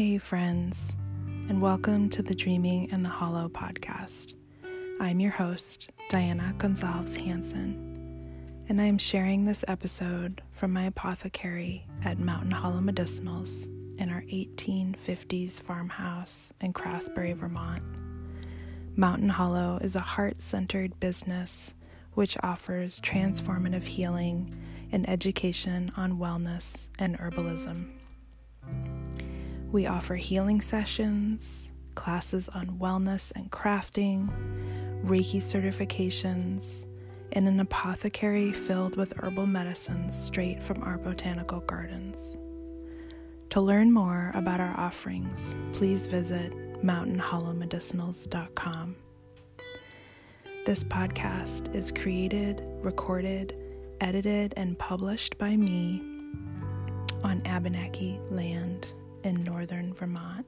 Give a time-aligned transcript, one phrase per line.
[0.00, 0.96] Hey, friends,
[1.50, 4.34] and welcome to the Dreaming and the Hollow podcast.
[4.98, 11.86] I'm your host, Diana Gonzalez Hanson, and I am sharing this episode from my apothecary
[12.02, 13.66] at Mountain Hollow Medicinals
[14.00, 17.82] in our 1850s farmhouse in Craftsbury, Vermont.
[18.96, 21.74] Mountain Hollow is a heart centered business
[22.14, 24.56] which offers transformative healing
[24.90, 27.99] and education on wellness and herbalism.
[29.72, 34.28] We offer healing sessions, classes on wellness and crafting,
[35.04, 36.86] Reiki certifications,
[37.32, 42.36] and an apothecary filled with herbal medicines straight from our botanical gardens.
[43.50, 46.52] To learn more about our offerings, please visit
[46.82, 48.96] mountainhollowmedicinals.com.
[50.66, 53.56] This podcast is created, recorded,
[54.00, 56.02] edited, and published by me
[57.22, 60.46] on Abenaki land in northern Vermont.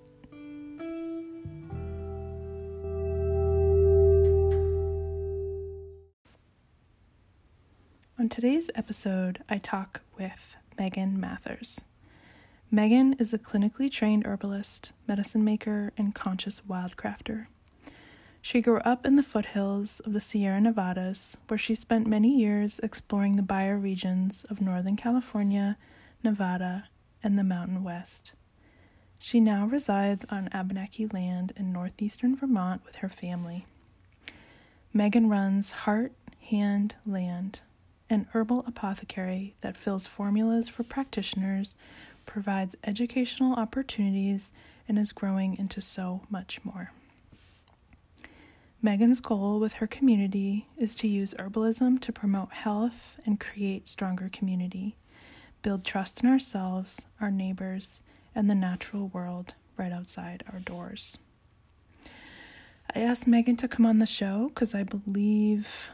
[8.19, 11.81] On today's episode, I talk with Megan Mathers.
[12.71, 17.47] Megan is a clinically trained herbalist, medicine maker, and conscious wildcrafter.
[18.41, 22.81] She grew up in the foothills of the Sierra Nevadas, where she spent many years
[22.81, 25.77] exploring the bioregions of Northern California,
[26.25, 26.89] Nevada,
[27.23, 28.33] and the Mountain West.
[29.25, 33.67] She now resides on Abenaki land in northeastern Vermont with her family.
[34.93, 36.11] Megan runs Heart,
[36.51, 37.61] Hand, Land,
[38.11, 41.77] an herbal apothecary that fills formulas for practitioners,
[42.27, 44.51] provides educational opportunities,
[44.89, 46.91] and is growing into so much more.
[48.83, 54.29] Megan's goal with her community is to use herbalism to promote health and create stronger
[54.29, 54.97] community,
[55.63, 58.01] build trust in ourselves, our neighbors,
[58.35, 61.19] and the natural world right outside our doors.
[62.95, 65.91] I asked Megan to come on the show because I believe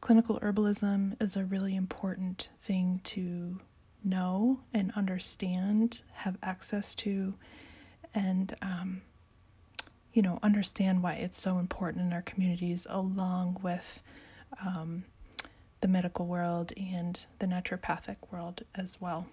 [0.00, 3.58] clinical herbalism is a really important thing to
[4.02, 7.34] know and understand, have access to,
[8.14, 9.02] and um,
[10.12, 14.02] you know, understand why it's so important in our communities, along with
[14.64, 15.04] um,
[15.80, 19.26] the medical world and the naturopathic world as well.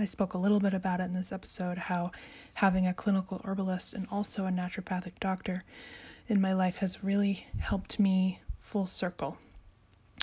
[0.00, 2.10] I spoke a little bit about it in this episode how
[2.54, 5.62] having a clinical herbalist and also a naturopathic doctor
[6.26, 9.36] in my life has really helped me full circle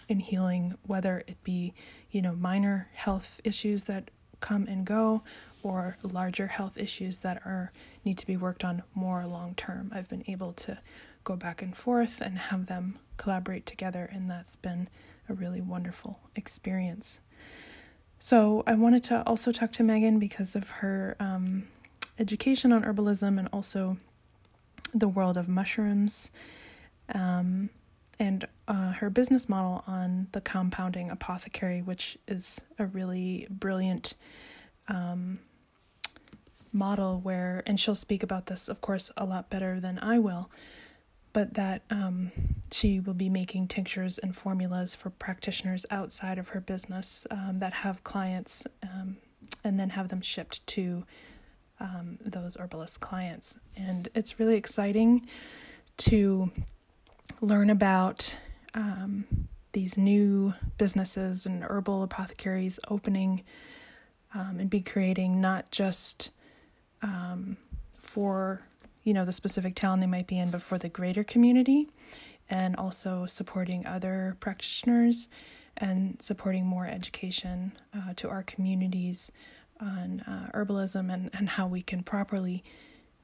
[0.09, 1.75] in healing, whether it be,
[2.09, 5.21] you know, minor health issues that come and go
[5.61, 7.71] or larger health issues that are
[8.03, 9.91] need to be worked on more long term.
[9.93, 10.79] I've been able to
[11.23, 14.89] go back and forth and have them collaborate together and that's been
[15.29, 17.19] a really wonderful experience.
[18.19, 21.67] So I wanted to also talk to Megan because of her um,
[22.17, 23.97] education on herbalism and also
[24.94, 26.31] the world of mushrooms
[27.13, 27.69] um,
[28.19, 34.16] and uh, her business model on the compounding apothecary, which is a really brilliant
[34.88, 35.39] um,
[36.73, 40.49] model where, and she'll speak about this, of course, a lot better than I will
[41.37, 42.31] but that um,
[42.71, 47.71] she will be making tinctures and formulas for practitioners outside of her business um, that
[47.73, 49.17] have clients um,
[49.63, 51.05] and then have them shipped to
[51.79, 53.59] um, those herbalist clients.
[53.75, 55.27] And it's really exciting
[55.97, 56.49] to
[57.39, 58.39] learn about
[58.73, 59.25] um,
[59.73, 63.43] these new businesses and herbal apothecaries opening
[64.33, 66.31] um, and be creating not just
[67.99, 68.61] for
[69.07, 71.88] you know the specific town they might be in but for the greater community
[72.50, 75.29] and also supporting other practitioners
[75.78, 79.31] and supporting more education uh, to our communities
[79.79, 82.66] on uh, herbalism and, and how we can properly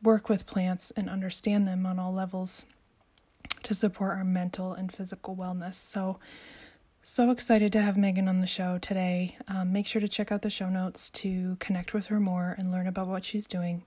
[0.02, 2.66] work with plants and understand them on all levels
[3.64, 5.76] to support our mental and physical wellness.
[5.76, 6.18] So,
[7.02, 9.36] so excited to have Megan on the show today.
[9.50, 12.72] Um, make sure to check out the show notes to connect with her more and
[12.72, 13.84] learn about what she's doing.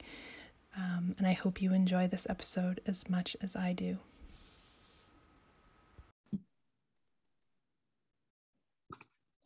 [0.76, 3.99] Um, and I hope you enjoy this episode as much as I do.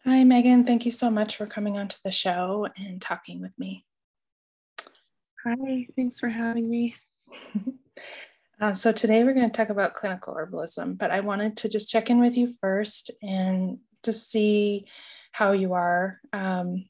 [0.04, 0.64] Hi, Megan.
[0.64, 3.84] Thank you so much for coming onto the show and talking with me.
[5.44, 6.96] Hi, thanks for having me.
[8.60, 11.90] uh, so, today we're going to talk about clinical herbalism, but I wanted to just
[11.90, 14.86] check in with you first and to see
[15.32, 16.20] how you are.
[16.32, 16.86] Um,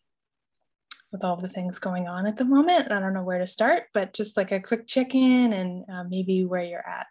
[1.12, 2.92] with all the things going on at the moment.
[2.92, 6.04] I don't know where to start, but just like a quick check in and uh,
[6.04, 7.06] maybe where you're at.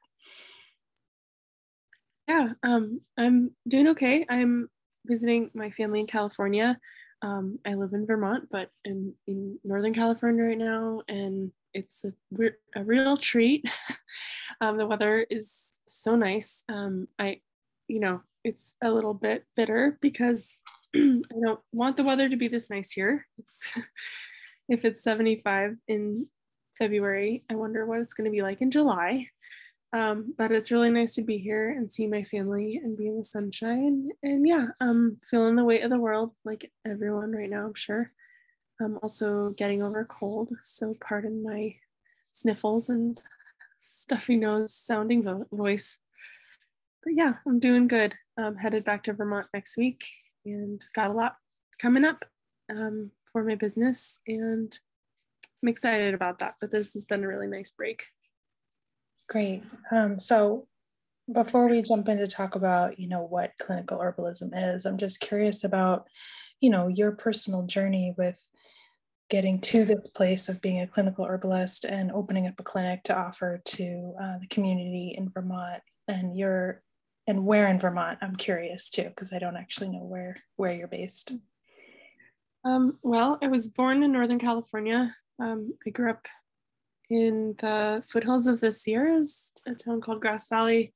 [2.28, 4.26] Yeah, um, I'm doing okay.
[4.30, 4.70] I'm
[5.06, 6.78] visiting my family in California.
[7.22, 12.14] Um, I live in Vermont, but I'm in Northern California right now, and it's a,
[12.76, 13.70] a real treat.
[14.62, 16.64] um, the weather is so nice.
[16.70, 17.42] Um, I,
[17.88, 20.62] you know, it's a little bit bitter because
[20.96, 23.28] I don't want the weather to be this nice here.
[23.38, 23.72] It's
[24.70, 26.28] if it's 75 in
[26.78, 29.28] February, I wonder what it's going to be like in July.
[29.92, 33.18] Um, but it's really nice to be here and see my family and be in
[33.18, 34.10] the sunshine.
[34.22, 38.12] And yeah, I'm feeling the weight of the world like everyone right now, I'm sure.
[38.80, 41.76] I'm also getting over cold, so pardon my
[42.32, 43.20] sniffles and
[43.80, 46.00] stuffy nose sounding vo- voice.
[47.04, 48.16] But yeah, I'm doing good.
[48.38, 50.06] I'm headed back to Vermont next week
[50.46, 51.36] and got a lot
[51.80, 52.26] coming up
[52.70, 54.20] um, for my business.
[54.28, 54.78] And
[55.62, 56.56] I'm excited about that.
[56.60, 58.06] But this has been a really nice break.
[59.28, 59.64] Great.
[59.92, 60.68] Um, so
[61.32, 65.20] before we jump in to talk about, you know, what clinical herbalism is, I'm just
[65.20, 66.08] curious about,
[66.60, 68.40] you know, your personal journey with
[69.30, 73.16] getting to this place of being a clinical herbalist and opening up a clinic to
[73.16, 76.82] offer to uh, the community in Vermont and your
[77.30, 78.18] and where in Vermont.
[78.22, 81.32] I'm curious too because I don't actually know where where you're based.
[82.66, 85.16] Um, well, I was born in Northern California.
[85.40, 86.26] Um, I grew up
[87.10, 90.94] in the foothills of the Sierras, a town called Grass Valley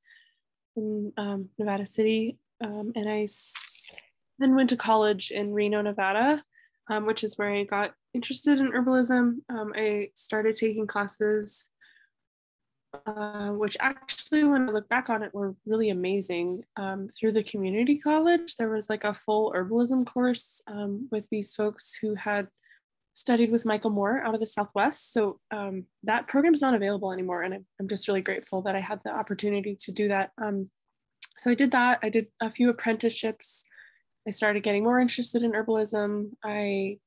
[0.76, 2.40] in um, Nevada City.
[2.62, 3.28] Um, and I
[4.40, 6.44] then went to college in Reno, Nevada,
[6.90, 9.38] um, which is where I got interested in herbalism.
[9.50, 11.70] Um, I started taking classes,
[13.06, 16.64] uh, which actually, when I look back on it, were really amazing.
[16.76, 21.56] Um, through the community college, there was like a full herbalism course um, with these
[21.56, 22.48] folks who had
[23.14, 25.14] studied with Michael Moore out of the Southwest.
[25.14, 27.44] So um, that program is not available anymore.
[27.44, 30.32] And I'm, I'm, just really grateful that I had the opportunity to do that.
[30.42, 30.70] Um,
[31.38, 32.00] so I did that.
[32.02, 33.66] I did a few apprenticeships.
[34.28, 36.32] I started getting more interested in herbalism.
[36.44, 36.98] I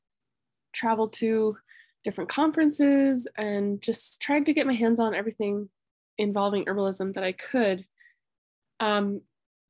[0.73, 1.57] traveled to
[2.05, 5.69] different conferences and just tried to get my hands on everything
[6.19, 7.85] involving herbalism that I could.
[8.81, 9.23] Um,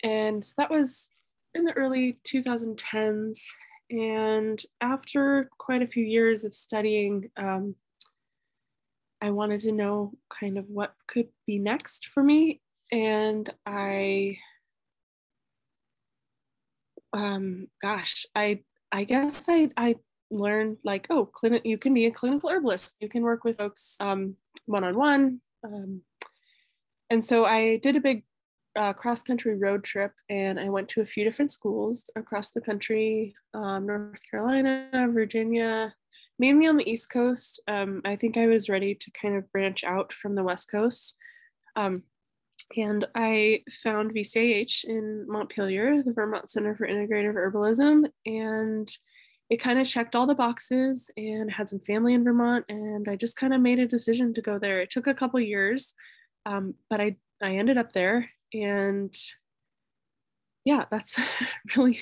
[0.02, 1.08] and that was
[1.54, 3.46] in the early 2010s.
[3.90, 7.76] And after quite a few years of studying, um,
[9.20, 12.60] I wanted to know kind of what could be next for me.
[12.92, 14.38] And I,
[17.12, 18.60] um, gosh, I,
[18.92, 19.96] I guess I, I
[20.30, 22.96] learned like, oh, clinic, you can be a clinical herbalist.
[23.00, 25.40] You can work with folks um, one-on-one.
[25.64, 26.02] Um,
[27.10, 28.24] and so I did a big
[28.76, 32.60] uh, cross country road trip and I went to a few different schools across the
[32.60, 35.94] country um, North Carolina, Virginia,
[36.38, 37.62] mainly on the East Coast.
[37.68, 41.16] Um, I think I was ready to kind of branch out from the West Coast.
[41.74, 42.02] Um,
[42.76, 48.10] and I found VCIH in Montpelier, the Vermont Center for Integrative Herbalism.
[48.26, 48.88] And
[49.48, 52.64] it kind of checked all the boxes and had some family in Vermont.
[52.68, 54.80] And I just kind of made a decision to go there.
[54.80, 55.94] It took a couple years,
[56.46, 59.14] um, but I, I ended up there and
[60.64, 61.20] yeah, that's
[61.76, 61.98] really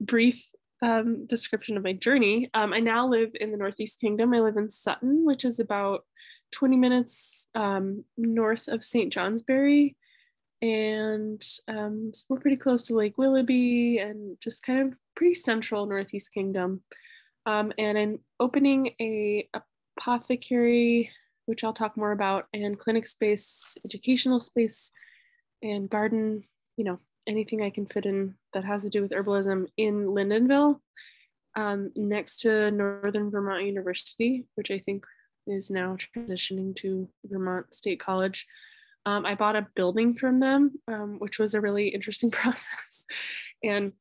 [0.00, 0.50] brief
[0.82, 2.50] um, description of my journey.
[2.52, 4.34] Um, I now live in the Northeast Kingdom.
[4.34, 6.04] I live in Sutton, which is about
[6.52, 9.12] 20 minutes um, north of St.
[9.12, 9.96] Johnsbury.
[10.60, 15.86] And um, so we're pretty close to Lake Willoughby and just kind of pretty central
[15.86, 16.82] Northeast Kingdom.
[17.46, 19.48] Um, and I'm opening a
[19.98, 21.10] apothecary,
[21.46, 24.92] which I'll talk more about, and clinic space, educational space
[25.62, 26.44] and garden,
[26.76, 30.80] you know, anything I can fit in that has to do with herbalism in Lyndonville,
[31.56, 35.04] um, next to Northern Vermont University, which I think
[35.46, 38.46] is now transitioning to Vermont State College.
[39.06, 43.06] Um, I bought a building from them, um, which was a really interesting process.
[43.62, 43.92] and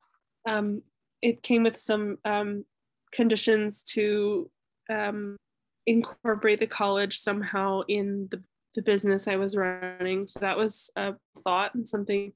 [0.45, 0.81] um,
[1.21, 2.65] it came with some um,
[3.11, 4.49] conditions to
[4.89, 5.37] um,
[5.85, 8.41] incorporate the college somehow in the
[8.75, 10.27] the business I was running.
[10.27, 11.13] So that was a
[11.43, 12.33] thought and something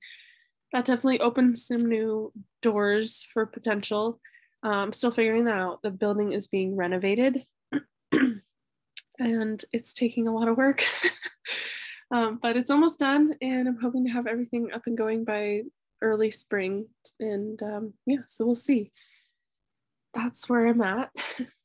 [0.74, 4.20] that definitely opened some new doors for potential.
[4.64, 5.82] Um, still figuring that out.
[5.82, 7.46] The building is being renovated
[9.20, 10.84] and it's taking a lot of work.
[12.12, 15.62] um, but it's almost done and I'm hoping to have everything up and going by
[16.02, 16.88] early spring.
[17.20, 18.92] And um, yeah, so we'll see.
[20.14, 21.12] That's where I'm at.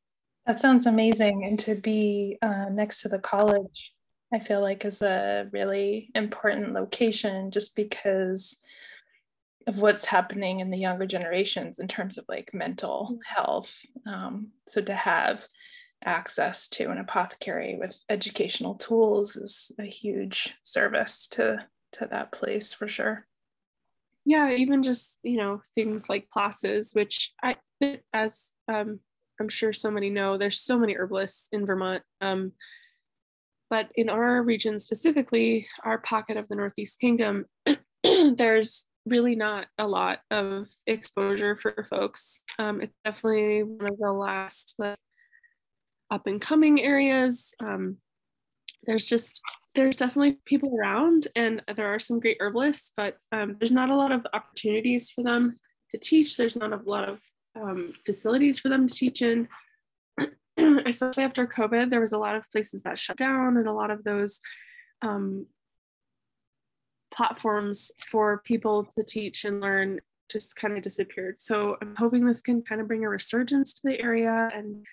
[0.47, 1.45] that sounds amazing.
[1.45, 3.93] And to be uh, next to the college
[4.33, 8.59] I feel like is a really important location just because
[9.67, 13.79] of what's happening in the younger generations in terms of like mental health.
[14.07, 15.47] Um, so to have
[16.05, 22.73] access to an apothecary with educational tools is a huge service to to that place
[22.73, 23.27] for sure.
[24.25, 27.57] Yeah, even just you know things like classes, which I
[28.15, 29.01] as um,
[29.43, 32.03] I'm sure so many know, there's so many herbalists in Vermont.
[32.21, 32.53] Um,
[33.69, 37.47] but in our region specifically, our pocket of the Northeast Kingdom,
[38.05, 42.45] there's really not a lot of exposure for folks.
[42.61, 44.97] Um, it's definitely one of the last like,
[46.09, 47.55] up and coming areas.
[47.61, 47.97] Um,
[48.85, 49.41] there's just
[49.75, 53.97] there's definitely people around, and there are some great herbalists, but um, there's not a
[53.97, 55.59] lot of opportunities for them
[55.91, 56.37] to teach.
[56.37, 57.21] There's not a lot of
[57.61, 59.49] um, facilities for them to teach in.
[60.87, 63.91] especially after COVID, there was a lot of places that shut down, and a lot
[63.91, 64.41] of those
[65.03, 65.47] um,
[67.15, 71.41] platforms for people to teach and learn just kind of disappeared.
[71.41, 74.85] So I'm hoping this can kind of bring a resurgence to the area and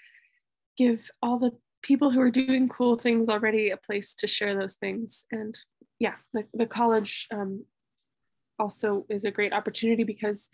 [0.77, 1.51] give all the
[1.81, 5.25] people who are doing cool things already a place to share those things.
[5.31, 5.57] And
[5.97, 7.65] yeah, the, the college um,
[8.57, 10.49] also is a great opportunity because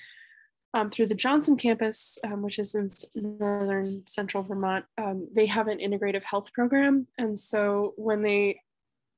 [0.75, 5.69] um, through the Johnson campus, um, which is in northern central Vermont, um, they have
[5.69, 7.07] an integrative health program.
[7.17, 8.59] And so when they,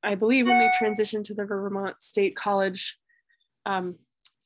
[0.03, 2.99] I believe when they transition to the Vermont State College,
[3.65, 3.95] um,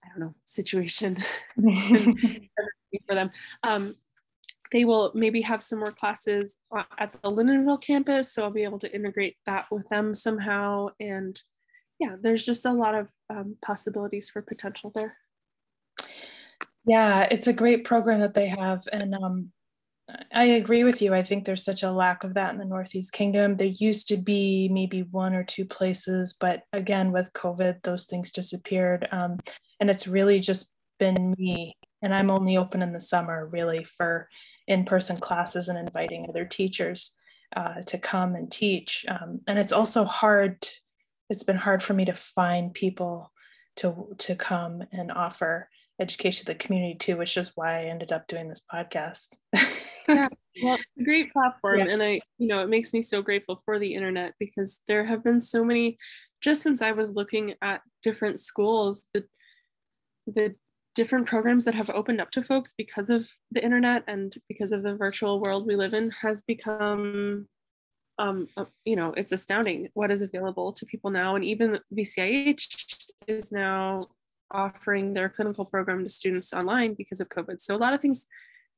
[0.06, 1.22] I don't know, situation
[3.08, 3.32] for them,
[3.64, 3.96] um,
[4.72, 6.60] they will maybe have some more classes
[6.98, 8.32] at the Lyndonville campus.
[8.32, 10.88] So I'll be able to integrate that with them somehow.
[10.98, 11.38] And
[12.00, 15.18] yeah, there's just a lot of um, possibilities for potential there.
[16.86, 18.84] Yeah, it's a great program that they have.
[18.92, 19.52] And um,
[20.34, 21.14] I agree with you.
[21.14, 23.56] I think there's such a lack of that in the Northeast Kingdom.
[23.56, 28.32] There used to be maybe one or two places, but again, with COVID, those things
[28.32, 29.08] disappeared.
[29.12, 29.38] Um,
[29.80, 31.76] and it's really just been me.
[32.02, 34.28] And I'm only open in the summer, really, for
[34.68, 37.14] in person classes and inviting other teachers
[37.56, 39.06] uh, to come and teach.
[39.08, 40.66] Um, and it's also hard,
[41.30, 43.32] it's been hard for me to find people
[43.78, 45.70] to, to come and offer
[46.02, 49.38] education to the community too, which is why I ended up doing this podcast.
[49.54, 50.28] yeah,
[50.64, 51.80] well, it's a great platform.
[51.80, 51.88] Yeah.
[51.90, 55.24] And I, you know, it makes me so grateful for the internet because there have
[55.24, 55.98] been so many,
[56.42, 59.26] just since I was looking at different schools, the
[60.28, 60.56] the
[60.94, 64.84] different programs that have opened up to folks because of the internet and because of
[64.84, 67.48] the virtual world we live in has become
[68.20, 72.56] um, uh, you know it's astounding what is available to people now and even vcih
[73.28, 74.06] is now
[74.54, 77.60] offering their clinical program to students online because of COVID.
[77.62, 78.28] So a lot of things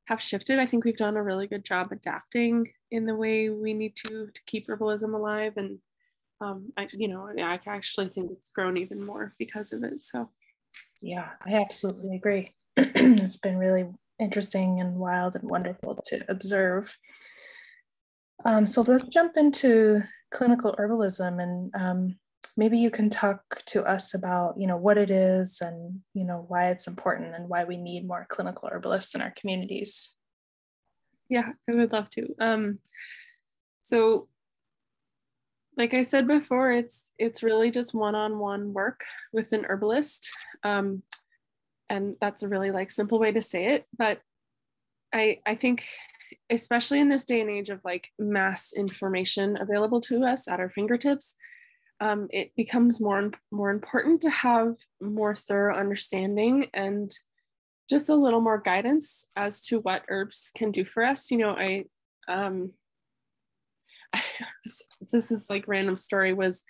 [0.05, 0.59] have shifted.
[0.59, 4.27] I think we've done a really good job adapting in the way we need to
[4.27, 5.53] to keep herbalism alive.
[5.57, 5.79] And
[6.41, 10.03] um, I, you know, I actually think it's grown even more because of it.
[10.03, 10.29] So,
[11.01, 12.53] yeah, I absolutely agree.
[12.77, 13.87] it's been really
[14.19, 16.97] interesting and wild and wonderful to observe.
[18.45, 20.03] Um, so let's jump into
[20.33, 22.15] clinical herbalism and um,
[22.55, 26.45] maybe you can talk to us about you know what it is and you know
[26.47, 30.11] why it's important and why we need more clinical herbalists in our communities.
[31.29, 32.27] Yeah i would love to.
[32.39, 32.79] Um,
[33.81, 34.27] so
[35.75, 40.31] like i said before it's it's really just one-on-one work with an herbalist.
[40.63, 41.03] Um,
[41.89, 44.19] and that's a really like simple way to say it but
[45.13, 45.85] i i think
[46.49, 50.69] especially in this day and age of like mass information available to us at our
[50.69, 51.35] fingertips
[52.03, 57.09] um, it becomes more and more important to have more thorough understanding and
[57.89, 61.31] just a little more guidance as to what herbs can do for us.
[61.31, 61.85] You know, I
[62.27, 62.73] um,
[65.11, 66.63] this is like random story was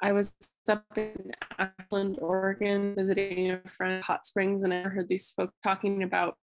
[0.00, 0.32] I was
[0.66, 6.02] up in Ashland, Oregon, visiting a friend Hot Springs, and I heard these folks talking
[6.04, 6.38] about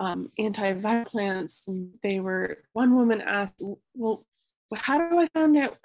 [0.00, 1.68] um, antiviral plants.
[1.68, 3.62] And they were one woman asked,
[3.94, 4.26] "Well,
[4.74, 5.76] how do I find out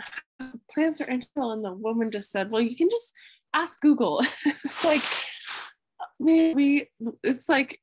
[0.71, 1.51] plants are integral?
[1.51, 3.13] And the woman just said, well, you can just
[3.53, 4.21] ask Google.
[4.65, 5.03] it's like,
[6.19, 6.87] we,
[7.23, 7.79] it's like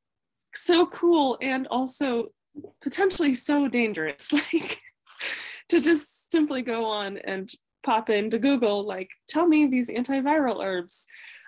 [0.55, 2.28] so cool and also
[2.83, 4.33] potentially so dangerous.
[4.52, 4.81] Like
[5.69, 7.49] to just simply go on and
[7.85, 11.07] pop into Google, like, tell me these antiviral herbs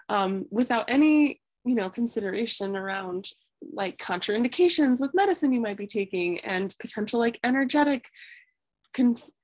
[0.08, 3.30] um, without any, you know, consideration around
[3.72, 8.06] like contraindications with medicine you might be taking and potential like energetic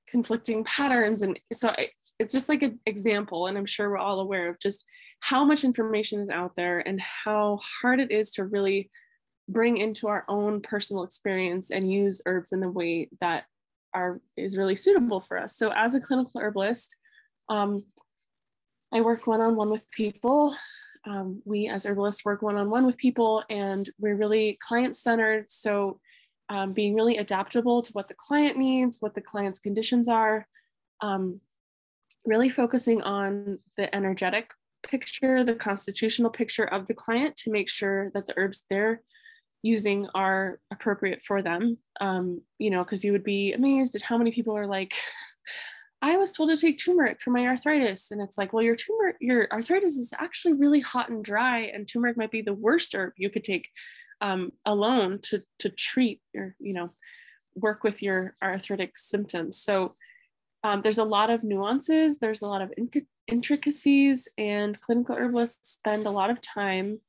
[0.09, 1.21] conflicting patterns.
[1.21, 4.59] And so I, it's just like an example and i'm sure we're all aware of
[4.59, 4.85] just
[5.21, 8.89] how much information is out there and how hard it is to really
[9.49, 13.45] bring into our own personal experience and use herbs in the way that
[13.93, 15.55] are is really suitable for us.
[15.55, 16.95] So as a clinical herbalist
[17.49, 17.83] um,
[18.93, 20.55] i work one-on-one with people.
[21.05, 25.49] Um, we as herbalists work one-on-one with people and we're really client-centered.
[25.49, 25.99] So
[26.49, 30.47] um, being really adaptable to what the client needs, what the client's conditions are,
[31.01, 31.41] um,
[32.25, 34.51] really focusing on the energetic
[34.83, 39.01] picture, the constitutional picture of the client to make sure that the herbs they're
[39.63, 41.77] using are appropriate for them.
[41.99, 44.93] Um, you know, because you would be amazed at how many people are like,
[46.01, 48.11] I was told to take turmeric for my arthritis.
[48.11, 51.87] And it's like, well, your turmeric, your arthritis is actually really hot and dry, and
[51.87, 53.69] turmeric might be the worst herb you could take
[54.21, 56.91] um, alone to to treat your, you know,
[57.55, 59.57] work with your arthritic symptoms.
[59.57, 59.95] So
[60.63, 62.73] um, there's a lot of nuances, there's a lot of
[63.27, 66.99] intricacies, and clinical herbalists spend a lot of time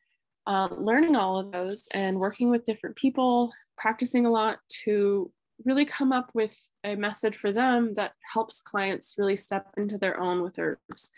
[0.46, 5.30] uh, learning all of those and working with different people, practicing a lot to
[5.64, 10.20] really come up with a method for them that helps clients really step into their
[10.20, 11.10] own with herbs.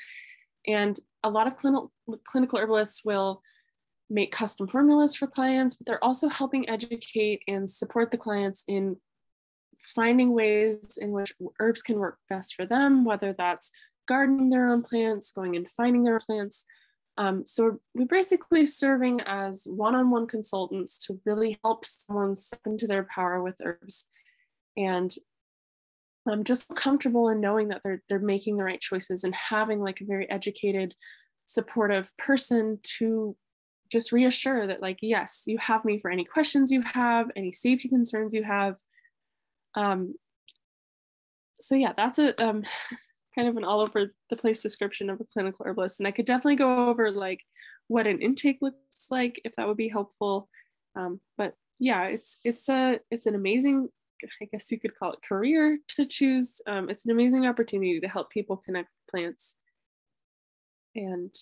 [0.67, 1.93] And a lot of clinical,
[2.25, 3.43] clinical herbalists will
[4.11, 8.97] make custom formulas for clients, but they're also helping educate and support the clients in
[9.95, 13.71] finding ways in which herbs can work best for them, whether that's
[14.09, 16.67] gardening their own plants, going and finding their plants.
[17.17, 23.05] Um, so we're basically serving as one-on-one consultants to really help someone step into their
[23.05, 24.07] power with herbs
[24.77, 25.15] and
[26.29, 30.01] I'm just comfortable in knowing that they're they're making the right choices and having like
[30.01, 30.95] a very educated,
[31.47, 33.37] supportive person to
[33.91, 37.89] just reassure that like yes, you have me for any questions you have, any safety
[37.89, 38.77] concerns you have.
[39.75, 40.15] Um,
[41.61, 42.65] so yeah, that's a um,
[43.35, 46.27] kind of an all over the place description of a clinical herbalist, and I could
[46.27, 47.43] definitely go over like
[47.89, 50.49] what an intake looks like if that would be helpful.
[50.97, 53.89] Um, but yeah, it's it's a it's an amazing
[54.43, 56.61] I guess you could call it career to choose.
[56.67, 59.57] Um, it's an amazing opportunity to help people connect with plants.
[60.95, 61.35] And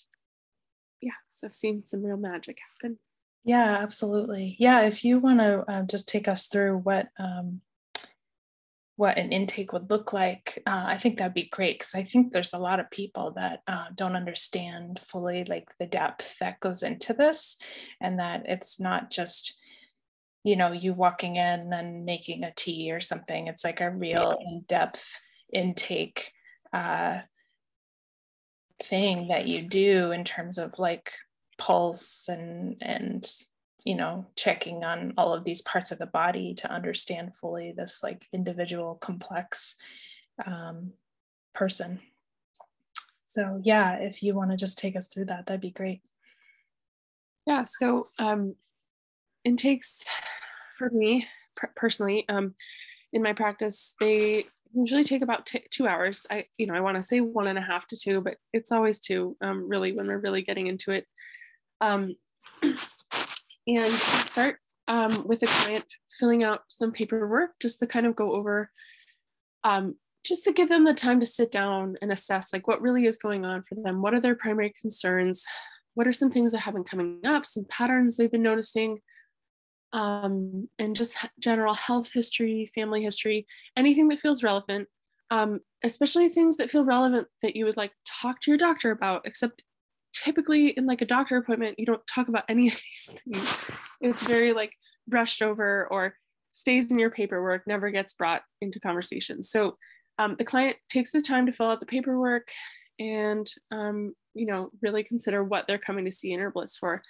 [1.00, 2.99] yeah, so I've seen some real magic happen.
[3.45, 4.57] Yeah, absolutely.
[4.59, 7.61] Yeah, if you want to uh, just take us through what um,
[8.97, 12.33] what an intake would look like, uh, I think that'd be great because I think
[12.33, 16.83] there's a lot of people that uh, don't understand fully like the depth that goes
[16.83, 17.57] into this,
[18.00, 19.57] and that it's not just
[20.45, 24.39] you know you walking in and making a tea or something it's like a real
[24.47, 25.21] in-depth
[25.52, 26.32] intake
[26.73, 27.19] uh,
[28.82, 31.12] thing that you do in terms of like
[31.58, 33.30] pulse and and
[33.84, 38.00] you know checking on all of these parts of the body to understand fully this
[38.02, 39.76] like individual complex
[40.47, 40.93] um,
[41.54, 42.00] person.
[43.26, 46.02] So yeah if you want to just take us through that that'd be great.
[47.47, 48.54] Yeah so um
[49.45, 50.04] intakes
[50.76, 51.26] for me
[51.75, 52.54] personally um,
[53.12, 56.26] in my practice they usually take about t- two hours.
[56.31, 58.73] I you know i want to say one and a half to two but it's
[58.73, 61.07] always two um, really when we're really getting into it.
[61.81, 62.17] Um,
[62.63, 65.85] and start um, with a client
[66.19, 68.71] filling out some paperwork just to kind of go over
[69.65, 73.07] um, just to give them the time to sit down and assess like what really
[73.07, 74.02] is going on for them.
[74.02, 75.45] What are their primary concerns?
[75.95, 78.99] What are some things that have been coming up some patterns they've been noticing
[79.93, 83.47] um, and just general health history, family history,
[83.77, 84.89] anything that feels relevant,
[85.31, 89.23] um, especially things that feel relevant that you would like talk to your doctor about,
[89.25, 89.63] except
[90.13, 93.65] typically in like a doctor appointment, you don't talk about any of these things.
[94.01, 94.73] It's very like
[95.07, 96.15] brushed over or
[96.53, 99.43] stays in your paperwork, never gets brought into conversation.
[99.43, 99.77] So
[100.19, 102.49] um, the client takes the time to fill out the paperwork
[102.99, 107.03] and, um, you know, really consider what they're coming to see an herbalist for.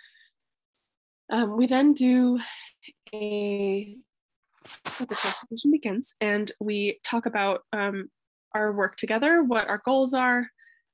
[1.31, 2.39] Um, we then do
[3.15, 3.97] a
[4.87, 8.11] so the consultation begins, and we talk about um,
[8.55, 10.49] our work together, what our goals are.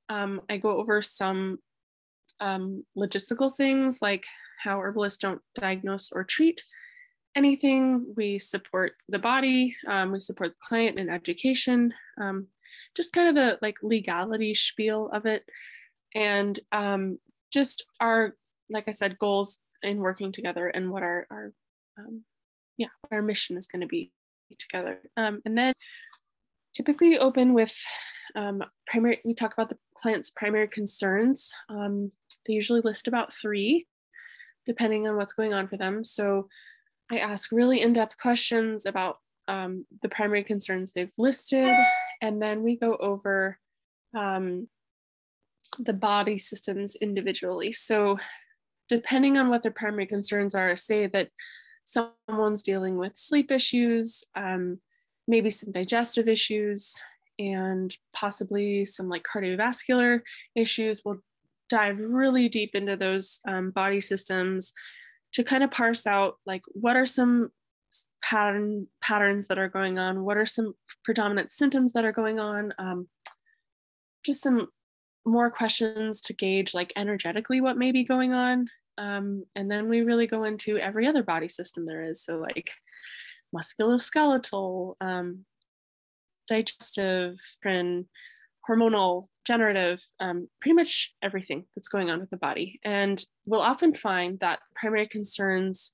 [0.09, 1.59] Um, I go over some
[2.39, 4.25] um, logistical things like
[4.59, 6.61] how herbalists don't diagnose or treat
[7.35, 8.13] anything.
[8.15, 12.47] We support the body, um, we support the client in education, um,
[12.95, 15.43] just kind of the like legality spiel of it,
[16.13, 16.59] and
[17.51, 18.35] just our,
[18.69, 21.53] like I said, goals in working together and what our, our
[21.97, 22.23] um,
[22.77, 24.11] yeah, our mission is going to be
[24.59, 24.99] together.
[25.17, 25.73] Um, and then
[26.73, 27.75] typically open with
[28.35, 31.51] um, primary, we talk about the client's primary concerns.
[31.69, 32.11] Um,
[32.45, 33.87] they usually list about three,
[34.65, 36.03] depending on what's going on for them.
[36.03, 36.49] So
[37.11, 39.17] I ask really in-depth questions about
[39.47, 41.73] um, the primary concerns they've listed,
[42.21, 43.59] and then we go over
[44.17, 44.67] um,
[45.79, 47.71] the body systems individually.
[47.71, 48.17] So
[48.89, 51.29] depending on what their primary concerns are, say that
[51.83, 54.79] someone's dealing with sleep issues, um,
[55.27, 56.99] maybe some digestive issues,
[57.37, 60.21] and possibly some like cardiovascular
[60.55, 61.01] issues.
[61.03, 61.21] We'll
[61.69, 64.73] dive really deep into those um, body systems
[65.33, 67.49] to kind of parse out like what are some
[68.21, 72.73] pattern patterns that are going on what are some predominant symptoms that are going on
[72.77, 73.07] um,
[74.23, 74.67] just some
[75.25, 78.67] more questions to gauge like energetically what may be going on.
[78.97, 82.23] Um, and then we really go into every other body system there is.
[82.23, 82.71] So like
[83.55, 85.45] musculoskeletal, um,
[86.47, 88.05] digestive, and
[88.69, 92.79] hormonal, generative, um, pretty much everything that's going on with the body.
[92.83, 95.91] And we'll often find that primary concerns,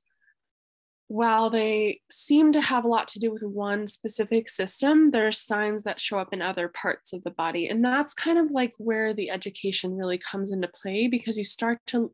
[1.12, 5.32] while they seem to have a lot to do with one specific system, there are
[5.32, 7.67] signs that show up in other parts of the body.
[7.67, 11.80] And that's kind of like where the education really comes into play because you start
[11.88, 12.13] to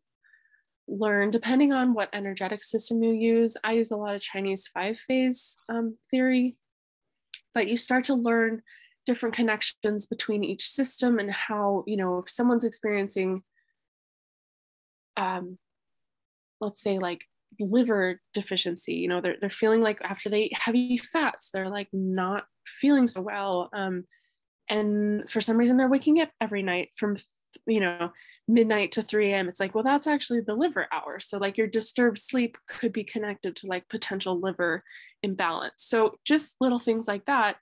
[0.87, 3.55] learn, depending on what energetic system you use.
[3.63, 6.55] I use a lot of Chinese five phase um, theory,
[7.53, 8.63] but you start to learn
[9.05, 13.43] different connections between each system and how, you know, if someone's experiencing,
[15.17, 15.59] um,
[16.59, 17.25] let's say, like
[17.59, 22.45] liver deficiency, you know, they're, they're feeling like after they heavy fats, they're like not
[22.65, 23.69] feeling so well.
[23.73, 24.05] Um,
[24.69, 27.15] and for some reason, they're waking up every night from,
[27.65, 28.11] you know,
[28.47, 29.47] midnight to 3 a.m.
[29.47, 31.19] It's like, well, that's actually the liver hour.
[31.19, 34.83] So, like, your disturbed sleep could be connected to like potential liver
[35.23, 35.83] imbalance.
[35.83, 37.57] So, just little things like that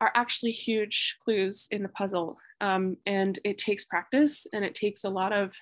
[0.00, 2.36] are actually huge clues in the puzzle.
[2.60, 5.54] Um, and it takes practice and it takes a lot of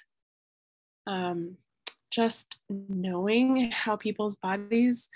[1.06, 1.56] um,
[2.10, 5.08] just knowing how people's bodies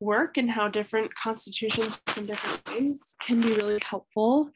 [0.00, 4.50] work and how different constitutions in different ways can be really helpful.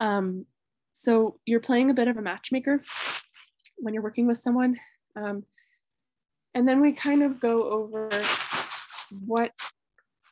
[0.00, 0.46] Um,
[0.92, 2.82] so you're playing a bit of a matchmaker
[3.76, 4.78] when you're working with someone.
[5.14, 5.44] Um,
[6.54, 8.10] and then we kind of go over
[9.24, 9.52] what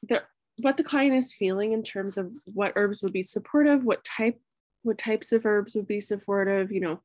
[0.03, 0.23] the
[0.59, 4.41] what the client is feeling in terms of what herbs would be supportive, what type,
[4.83, 7.01] what types of herbs would be supportive, you know,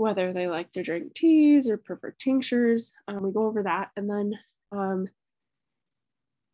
[0.00, 2.90] whether they like to drink teas or prefer tinctures.
[3.06, 3.90] Um, we go over that.
[3.98, 4.38] And then,
[4.72, 5.08] um,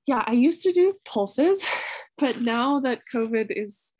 [0.05, 1.65] yeah, I used to do pulses,
[2.19, 3.95] but now that COVID is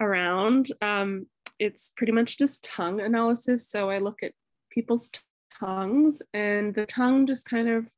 [0.00, 1.26] around, um,
[1.58, 3.68] it's pretty much just tongue analysis.
[3.68, 4.32] So I look at
[4.70, 5.10] people's
[5.58, 7.88] tongues, and the tongue just kind of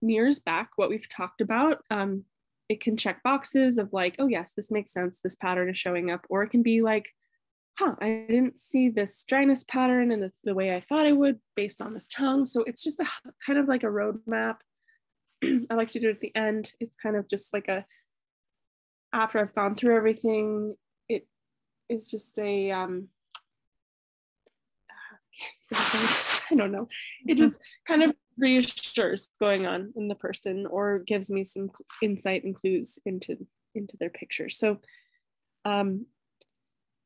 [0.00, 1.82] mirrors back what we've talked about.
[1.90, 2.24] Um,
[2.70, 5.18] it can check boxes of like, oh, yes, this makes sense.
[5.18, 6.24] This pattern is showing up.
[6.30, 7.10] Or it can be like,
[7.78, 11.40] huh, I didn't see this dryness pattern in the, the way I thought I would
[11.56, 12.44] based on this tongue.
[12.44, 13.06] So it's just a
[13.44, 14.56] kind of like a roadmap.
[15.44, 16.72] I like to do it at the end.
[16.80, 17.84] It's kind of just like a,
[19.12, 20.76] after I've gone through everything,
[21.08, 21.26] it
[21.88, 23.08] is just a, um,
[25.72, 26.88] I don't know.
[27.26, 31.70] It just kind of reassures going on in the person or gives me some
[32.02, 34.78] insight and clues into into their picture so
[35.64, 36.06] um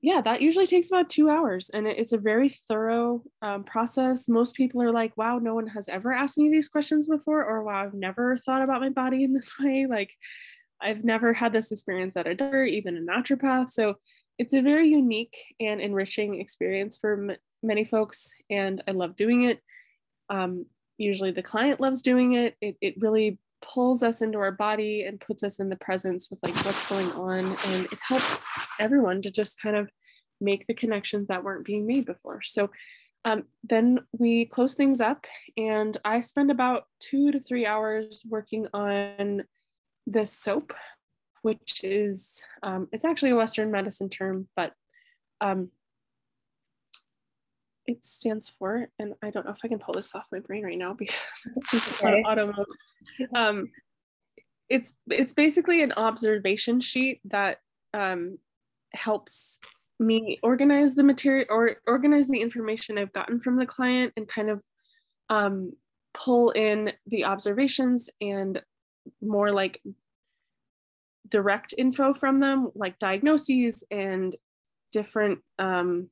[0.00, 4.28] yeah that usually takes about two hours and it's a very thorough um, process.
[4.28, 7.62] Most people are like wow no one has ever asked me these questions before or
[7.62, 9.86] wow i've never thought about my body in this way.
[9.88, 10.14] Like
[10.80, 13.70] i've never had this experience at a doctor even a naturopath.
[13.70, 13.94] So
[14.38, 19.44] it's a very unique and enriching experience for m- many folks and i love doing
[19.44, 19.60] it.
[20.30, 20.66] Um,
[20.98, 22.54] usually the client loves doing it.
[22.60, 26.38] it it really pulls us into our body and puts us in the presence with
[26.42, 27.44] like what's going on.
[27.66, 28.42] And it helps
[28.78, 29.90] everyone to just kind of
[30.40, 32.42] make the connections that weren't being made before.
[32.42, 32.70] So
[33.24, 38.66] um, then we close things up and i spend about two to three hours working
[38.72, 39.44] on
[40.06, 40.72] the soap
[41.42, 44.72] which is um, it's actually a western medicine term but
[45.40, 45.70] um,
[47.88, 50.62] it stands for, and I don't know if I can pull this off my brain
[50.62, 52.22] right now because it's okay.
[52.22, 53.28] auto mode.
[53.34, 53.70] Um,
[54.68, 57.58] it's it's basically an observation sheet that
[57.94, 58.38] um,
[58.92, 59.58] helps
[59.98, 64.50] me organize the material or organize the information I've gotten from the client and kind
[64.50, 64.62] of
[65.30, 65.72] um,
[66.12, 68.62] pull in the observations and
[69.22, 69.80] more like
[71.26, 74.36] direct info from them, like diagnoses and
[74.92, 76.10] different um,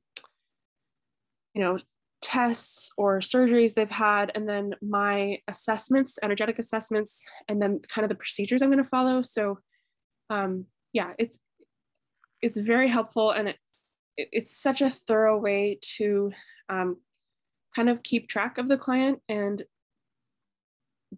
[1.57, 1.75] you know,
[2.21, 8.09] tests or surgeries they've had, and then my assessments, energetic assessments, and then kind of
[8.09, 9.23] the procedures I'm going to follow.
[9.23, 9.57] So,
[10.29, 11.39] um, yeah, it's
[12.43, 13.57] it's very helpful, and it,
[14.17, 16.31] it's such a thorough way to
[16.69, 16.97] um,
[17.75, 19.63] kind of keep track of the client and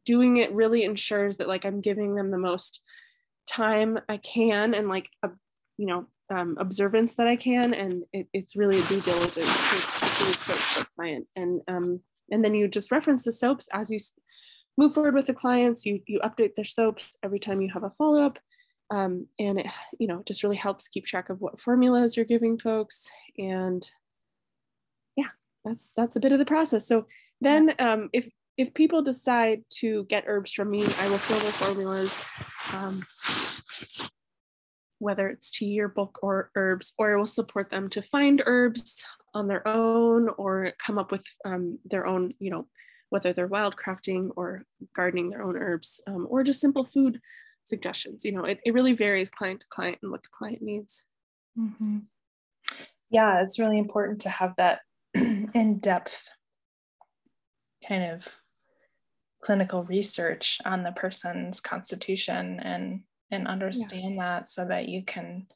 [0.06, 2.80] doing it really ensures that like i'm giving them the most
[3.48, 5.30] time i can and like a,
[5.80, 10.32] you know um, observance that I can, and it, it's really a due diligence to
[10.32, 11.28] approach the client.
[11.36, 13.98] And um, and then you just reference the soaps as you
[14.78, 15.86] move forward with the clients.
[15.86, 18.38] You you update their soaps every time you have a follow up,
[18.92, 19.68] um, and it
[20.00, 23.10] you know just really helps keep track of what formulas you're giving folks.
[23.38, 23.90] And
[25.16, 25.30] yeah,
[25.66, 26.88] that's that's a bit of the process.
[26.88, 27.06] So
[27.42, 31.52] then um, if if people decide to get herbs from me, I will fill their
[31.54, 32.26] formulas.
[32.76, 33.06] Um,
[35.00, 39.48] whether it's tea or book or herbs, or will support them to find herbs on
[39.48, 42.68] their own or come up with um, their own, you know,
[43.10, 44.64] whether they're wildcrafting or
[44.96, 47.20] gardening their own herbs um, or just simple food
[47.64, 48.24] suggestions.
[48.24, 51.04] You know, it, it really varies client to client and what the client needs.
[51.58, 52.00] Mm-hmm.
[53.10, 54.82] Yeah, it's really important to have that
[55.16, 56.30] in depth
[57.88, 58.36] kind of
[59.42, 63.02] clinical research on the person's constitution and
[63.32, 64.24] and understand yeah.
[64.24, 65.48] that so that you can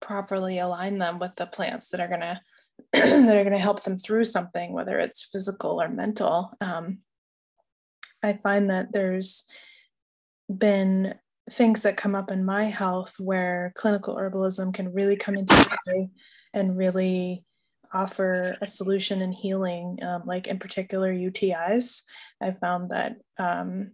[0.00, 2.40] properly align them with the plants that are going to
[2.92, 6.98] that are going to help them through something whether it's physical or mental um,
[8.22, 9.44] i find that there's
[10.48, 11.14] been
[11.50, 16.08] things that come up in my health where clinical herbalism can really come into play
[16.54, 17.44] and really
[17.92, 22.02] offer a solution in healing, um, like in particular UTIs.
[22.40, 23.92] I found that um,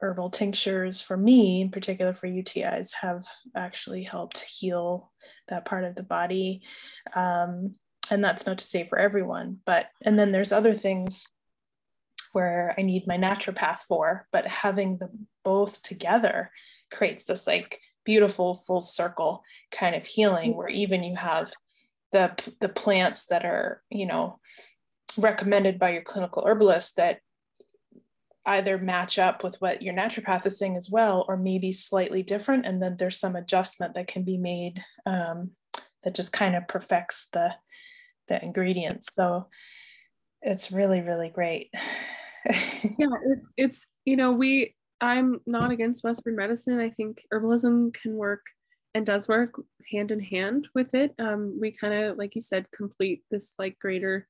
[0.00, 5.10] herbal tinctures for me, in particular for UTIs, have actually helped heal
[5.48, 6.62] that part of the body.
[7.14, 7.74] Um,
[8.10, 11.26] and that's not to say for everyone, but, and then there's other things
[12.32, 16.50] where I need my naturopath for, but having them both together
[16.90, 21.52] creates this like beautiful full circle kind of healing where even you have
[22.12, 22.30] the
[22.60, 24.38] the plants that are you know
[25.18, 27.20] recommended by your clinical herbalist that
[28.46, 32.64] either match up with what your naturopath is saying as well or maybe slightly different
[32.64, 35.50] and then there's some adjustment that can be made um,
[36.02, 37.52] that just kind of perfects the
[38.28, 39.46] the ingredients so
[40.42, 41.70] it's really really great
[42.44, 48.14] yeah it's, it's you know we i'm not against western medicine i think herbalism can
[48.14, 48.42] work
[48.94, 51.14] and does work hand in hand with it.
[51.18, 54.26] Um, we kind of, like you said, complete this like greater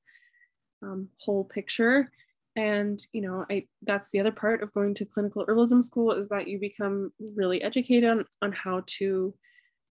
[0.83, 2.11] um, whole picture.
[2.57, 6.27] And you know, I that's the other part of going to clinical herbalism school is
[6.29, 9.33] that you become really educated on, on how to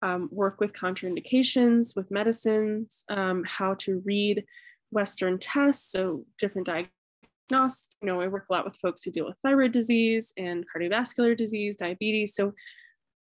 [0.01, 4.45] um, work with contraindications, with medicines, um, how to read
[4.91, 7.97] Western tests, so different diagnostics.
[8.01, 11.35] You know, I work a lot with folks who deal with thyroid disease and cardiovascular
[11.35, 12.33] disease, diabetes.
[12.33, 12.53] So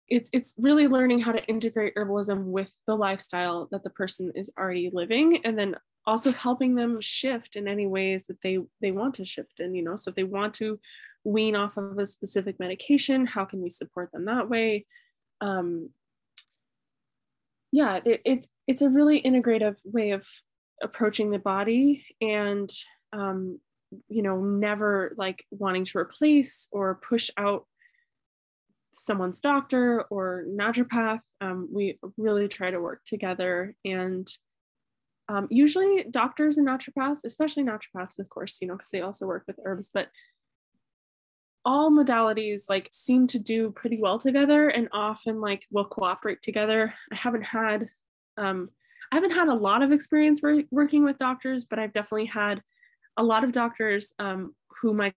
[0.08, 4.50] it's it's really learning how to integrate herbalism with the lifestyle that the person is
[4.58, 5.74] already living and then
[6.06, 9.82] also helping them shift in any ways that they they want to shift in you
[9.82, 10.78] know so if they want to
[11.24, 14.86] wean off of a specific medication how can we support them that way
[15.40, 15.90] um
[17.72, 20.26] yeah it, it it's a really integrative way of
[20.82, 22.70] approaching the body and
[23.12, 23.58] um
[24.08, 27.66] you know never like wanting to replace or push out
[28.96, 31.20] someone's doctor or naturopath.
[31.40, 33.74] Um, we really try to work together.
[33.84, 34.26] And
[35.28, 39.44] um, usually, doctors and naturopaths, especially naturopaths, of course, you know, because they also work
[39.46, 40.08] with herbs, but
[41.64, 46.94] all modalities like seem to do pretty well together and often like will cooperate together.
[47.10, 47.88] I haven't had
[48.38, 48.70] um,
[49.10, 52.62] I haven't had a lot of experience work, working with doctors, but I've definitely had
[53.16, 55.12] a lot of doctors um, who my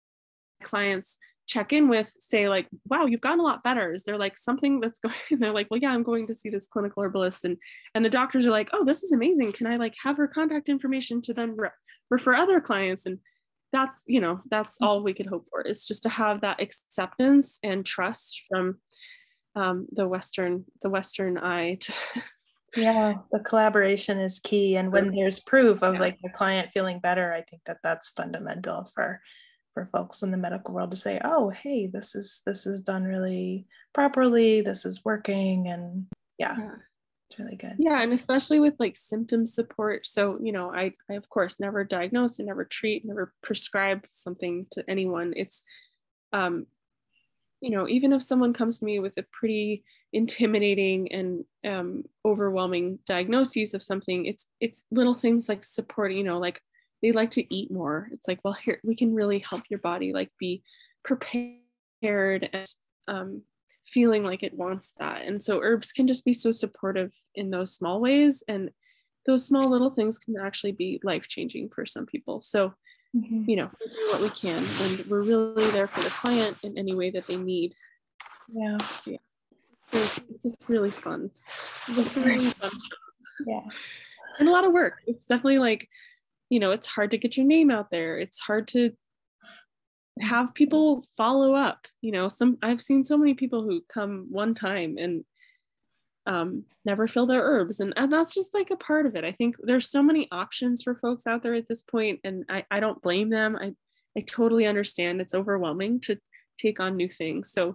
[0.63, 1.17] clients
[1.49, 3.91] check in with say like wow you've gotten a lot better.
[3.91, 6.67] Is there like something that's going they're like well yeah i'm going to see this
[6.67, 7.43] clinical herbalist.
[7.43, 7.57] And
[7.95, 9.51] and the doctors are like oh this is amazing.
[9.51, 11.69] Can i like have her contact information to then re-
[12.09, 13.05] refer other clients?
[13.05, 13.17] And
[13.73, 14.85] that's you know that's mm.
[14.85, 18.77] all we could hope for is just to have that acceptance and trust from
[19.55, 21.93] um, the western the western eye to
[22.77, 24.77] yeah the collaboration is key.
[24.77, 25.99] And when there's proof of yeah.
[25.99, 29.19] like the client feeling better i think that that's fundamental for
[29.73, 33.03] for folks in the medical world to say oh hey this is this is done
[33.03, 36.05] really properly this is working and
[36.39, 36.71] yeah, yeah.
[37.29, 37.75] it's really good.
[37.77, 40.07] Yeah and especially with like symptom support.
[40.07, 44.65] So you know I, I of course never diagnose and never treat never prescribe something
[44.71, 45.33] to anyone.
[45.35, 45.63] It's
[46.33, 46.65] um
[47.61, 52.97] you know even if someone comes to me with a pretty intimidating and um, overwhelming
[53.05, 56.59] diagnoses of something it's it's little things like supporting you know like
[57.01, 58.09] they like to eat more.
[58.11, 60.63] It's like well here we can really help your body like be
[61.03, 62.67] prepared and
[63.07, 63.41] um,
[63.85, 65.23] feeling like it wants that.
[65.23, 68.69] And so herbs can just be so supportive in those small ways and
[69.25, 72.41] those small little things can actually be life changing for some people.
[72.41, 72.73] So
[73.15, 73.49] mm-hmm.
[73.49, 76.77] you know we do what we can and we're really there for the client in
[76.77, 77.73] any way that they need.
[78.51, 78.77] Yeah.
[78.97, 79.17] So, yeah.
[79.91, 81.31] It's, it's really fun
[81.97, 82.69] it's really fun
[83.45, 83.61] yeah.
[84.39, 85.01] And a lot of work.
[85.07, 85.89] It's definitely like
[86.49, 88.17] you know it's hard to get your name out there.
[88.19, 88.91] It's hard to
[90.21, 94.53] have people follow up you know some i've seen so many people who come one
[94.53, 95.23] time and
[96.29, 97.79] um, never fill their herbs.
[97.79, 99.23] And, and that's just like a part of it.
[99.23, 102.63] I think there's so many options for folks out there at this point and i,
[102.69, 103.57] I don't blame them.
[103.59, 103.73] I,
[104.15, 106.17] I totally understand it's overwhelming to
[106.57, 107.51] take on new things.
[107.51, 107.69] So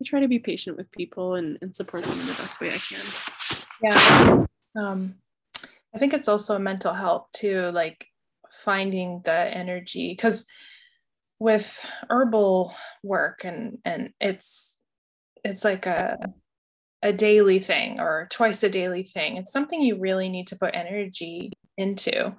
[0.00, 2.72] I try to be patient with people and, and support them in the best way
[2.72, 3.66] I can.
[3.82, 4.46] Yeah.
[4.74, 5.14] Um,
[5.94, 8.06] I think it's also a mental health too, like
[8.64, 10.46] finding the energy because
[11.38, 14.80] with herbal work and and it's
[15.44, 16.18] it's like a
[17.02, 19.36] a daily thing or twice a daily thing.
[19.36, 22.36] It's something you really need to put energy into.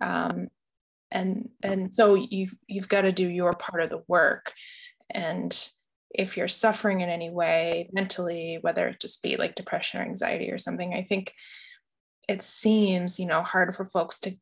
[0.00, 0.48] Um,
[1.10, 4.52] and and so you've you've got to do your part of the work.
[5.10, 5.56] And
[6.10, 10.50] if you're suffering in any way mentally, whether it just be like depression or anxiety
[10.50, 11.34] or something, I think
[12.28, 14.36] it seems, you know, hard for folks to,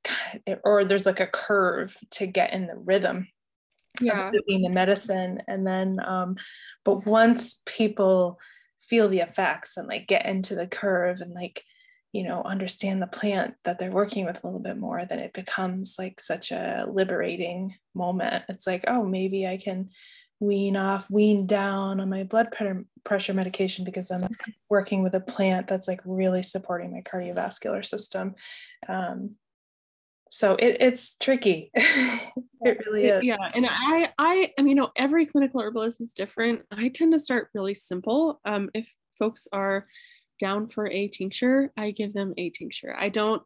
[0.65, 3.29] or there's like a curve to get in the rhythm
[4.01, 4.31] yeah.
[4.31, 5.43] doing the medicine.
[5.47, 6.37] And then, um,
[6.85, 8.39] but once people
[8.83, 11.63] feel the effects and like get into the curve and like,
[12.13, 15.33] you know, understand the plant that they're working with a little bit more, then it
[15.33, 18.45] becomes like such a liberating moment.
[18.49, 19.91] It's like, oh, maybe I can
[20.41, 22.53] wean off, wean down on my blood
[23.05, 24.29] pressure medication because I'm
[24.69, 28.35] working with a plant that's like really supporting my cardiovascular system.
[28.89, 29.37] Um,
[30.31, 31.71] so it, it's tricky.
[31.75, 33.23] it really is.
[33.23, 36.63] Yeah, and I, I, I mean, you know, every clinical herbalist is different.
[36.73, 38.41] I tend to start really simple.
[38.45, 39.87] Um, if folks are
[40.41, 42.97] down for a tincture, I give them a tincture.
[42.99, 43.43] I don't,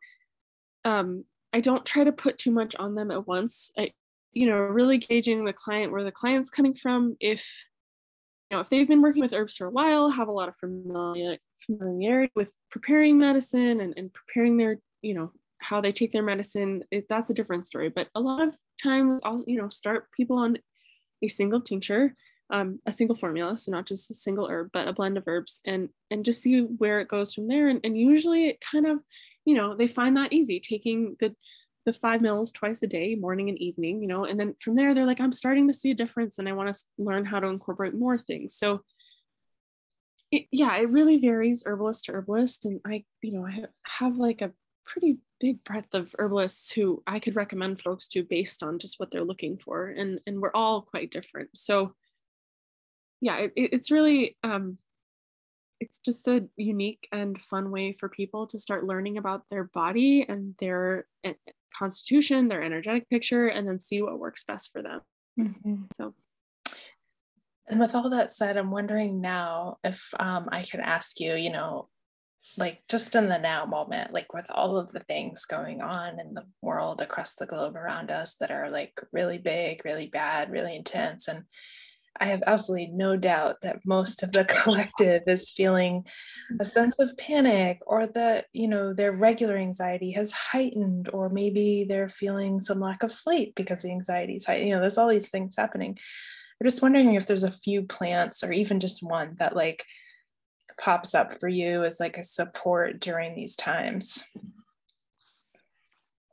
[0.87, 3.71] um, I don't try to put too much on them at once.
[3.77, 3.93] I,
[4.33, 7.17] you know, really gauging the client, where the client's coming from.
[7.21, 7.45] If,
[8.51, 10.57] you know, if they've been working with herbs for a while, have a lot of
[10.57, 16.23] familiar, familiarity with preparing medicine and, and preparing their, you know, how they take their
[16.23, 17.89] medicine, it, that's a different story.
[17.89, 20.59] But a lot of times I'll, you know, start people on
[21.23, 22.15] a single tincture,
[22.51, 25.61] um, a single formula, so not just a single herb, but a blend of herbs
[25.67, 27.69] and and just see where it goes from there.
[27.69, 28.99] And, and usually it kind of,
[29.45, 31.35] you know, they find that easy, taking the
[31.87, 34.95] the five mils twice a day, morning and evening, you know, and then from there
[34.95, 37.47] they're like, I'm starting to see a difference and I want to learn how to
[37.47, 38.55] incorporate more things.
[38.55, 38.83] So
[40.31, 42.67] it, yeah, it really varies herbalist to herbalist.
[42.67, 44.53] And I, you know, I have like a
[44.85, 49.11] pretty big breadth of herbalists who I could recommend folks to based on just what
[49.11, 49.87] they're looking for.
[49.87, 51.51] And, and we're all quite different.
[51.55, 51.95] So
[53.21, 54.79] yeah, it, it's really, um,
[55.81, 60.27] it's just a unique and fun way for people to start learning about their body
[60.29, 61.07] and their
[61.77, 65.01] constitution, their energetic picture, and then see what works best for them.
[65.39, 65.75] Mm-hmm.
[65.97, 66.15] So,
[67.69, 71.51] and with all that said, I'm wondering now if um, I could ask you, you
[71.51, 71.89] know,
[72.57, 76.35] like just in the now moment, like with all of the things going on in
[76.35, 80.75] the world across the globe around us that are like really big, really bad, really
[80.75, 81.45] intense, and
[82.21, 86.05] I have absolutely no doubt that most of the collective is feeling
[86.61, 91.85] a sense of panic or that, you know, their regular anxiety has heightened, or maybe
[91.89, 94.57] they're feeling some lack of sleep because the anxiety is high.
[94.57, 95.99] You know, there's all these things happening.
[96.61, 99.85] I'm just wondering if there's a few plants or even just one that like
[100.81, 104.25] pops up for you as like a support during these times.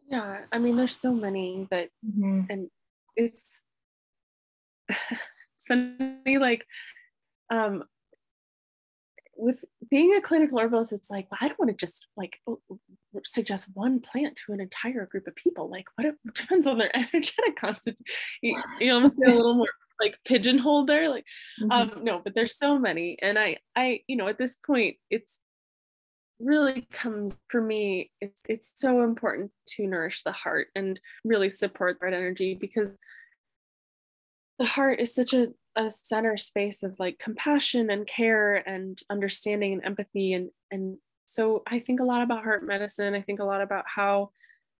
[0.09, 2.41] Yeah, I mean, there's so many that, mm-hmm.
[2.49, 2.69] and
[5.69, 6.65] it's funny like
[7.49, 7.83] um
[9.37, 12.39] with being a clinical herbalist it's like i don't want to just like
[13.23, 16.95] suggest one plant to an entire group of people like what it depends on their
[16.95, 18.05] energetic constitution
[18.41, 19.67] you, you almost get a little more
[20.01, 21.25] like pigeonholed there like
[21.61, 21.71] mm-hmm.
[21.71, 25.39] um no but there's so many and i i you know at this point it's
[26.39, 31.97] really comes for me it's it's so important to nourish the heart and really support
[32.01, 32.97] that energy because
[34.59, 39.73] the heart is such a, a center space of like compassion and care and understanding
[39.73, 43.13] and empathy and and so i think a lot about heart medicine.
[43.13, 44.31] I think a lot about how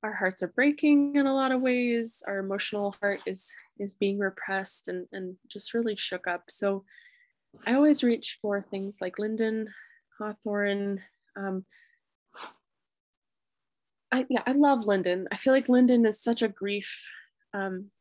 [0.03, 2.21] our hearts are breaking in a lot of ways.
[2.27, 6.43] Our emotional heart is is being repressed and and just really shook up.
[6.49, 6.85] So
[7.65, 9.69] i always reach for things like linden
[10.17, 11.01] hawthorn
[11.37, 11.65] um,
[14.11, 15.27] I, yeah, I love linden.
[15.31, 17.09] I feel like linden is such a grief,
[17.53, 17.91] um,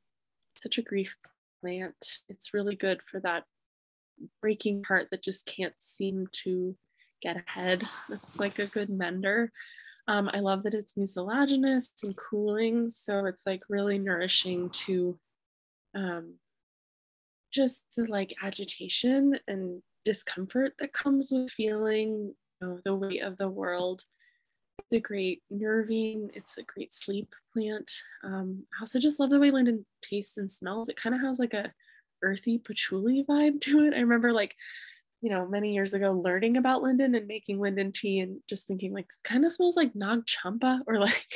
[0.56, 1.16] such a grief
[1.64, 2.18] plant.
[2.28, 3.44] It's really good for that
[4.42, 6.76] breaking heart that just can't seem to
[7.22, 7.84] get ahead.
[8.10, 9.50] It's like a good mender.
[10.06, 12.90] Um, I love that it's mucilaginous and cooling.
[12.90, 15.18] So it's like really nourishing to
[15.94, 16.34] um,
[17.50, 23.38] just the like agitation and discomfort that comes with feeling you know, the weight of
[23.38, 24.02] the world
[24.78, 27.90] it's a great nervine, it's a great sleep plant.
[28.22, 30.88] Um, I also just love the way linden tastes and smells.
[30.88, 31.72] It kind of has like a
[32.22, 33.94] earthy patchouli vibe to it.
[33.94, 34.54] I remember like,
[35.20, 38.92] you know, many years ago learning about linden and making linden tea and just thinking
[38.92, 41.26] like it kind of smells like nag champa or like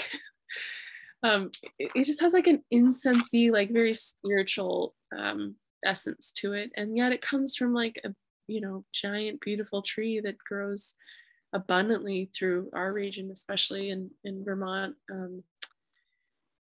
[1.23, 6.71] um it, it, just has like an incensey, like very spiritual um essence to it.
[6.77, 8.11] And yet it comes from like a
[8.49, 10.95] you know, giant, beautiful tree that grows
[11.53, 14.95] abundantly through our region, especially in, in Vermont.
[15.11, 15.43] Um,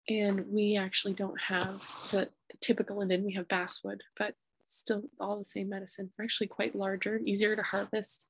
[0.09, 5.39] and we actually don't have the, the typical linden, we have basswood, but still all
[5.39, 6.11] the same medicine.
[6.19, 8.27] We're actually quite larger, easier to harvest.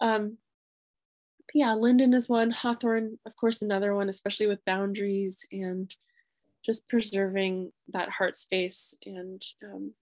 [0.00, 0.38] Um,
[1.52, 5.94] yeah, linden is one, hawthorn, of course, another one, especially with boundaries and
[6.64, 9.92] just preserving that heart space and, um,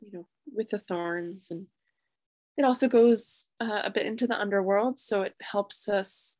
[0.00, 1.50] you know, with the thorns.
[1.50, 1.66] And
[2.56, 4.98] it also goes uh, a bit into the underworld.
[4.98, 6.38] So it helps us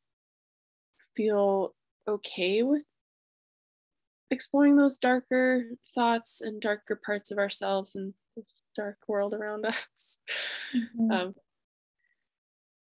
[1.15, 1.75] feel
[2.07, 2.85] okay with
[4.31, 5.63] exploring those darker
[5.93, 8.43] thoughts and darker parts of ourselves and the
[8.75, 10.17] dark world around us.
[10.75, 11.11] Mm-hmm.
[11.11, 11.35] Um,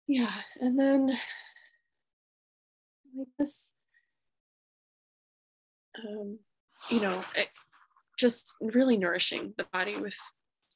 [0.06, 1.10] yeah, and then
[3.18, 3.72] I guess,
[6.04, 6.38] um,
[6.88, 7.48] you know, it,
[8.18, 10.16] just really nourishing the body with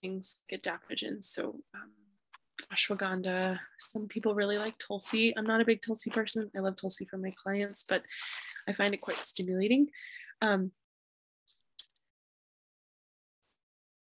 [0.00, 1.24] things get adaptogens.
[1.24, 1.90] So um,
[2.66, 3.58] ashwagandha.
[3.78, 5.34] Some people really like Tulsi.
[5.36, 6.50] I'm not a big Tulsi person.
[6.56, 8.02] I love Tulsi for my clients, but
[8.68, 9.88] I find it quite stimulating.
[10.42, 10.72] Um,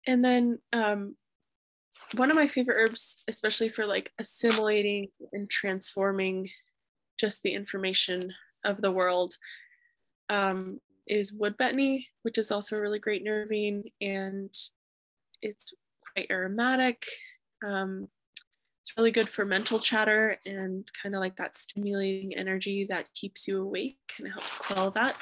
[0.07, 1.15] and then um,
[2.15, 6.49] one of my favorite herbs, especially for like assimilating and transforming
[7.19, 8.33] just the information
[8.65, 9.33] of the world,
[10.29, 14.53] um, is wood betony, which is also a really great nervine and
[15.41, 15.73] it's
[16.13, 17.05] quite aromatic.
[17.65, 18.07] Um,
[18.89, 23.47] it's really good for mental chatter and kind of like that stimulating energy that keeps
[23.47, 25.15] you awake and helps quell that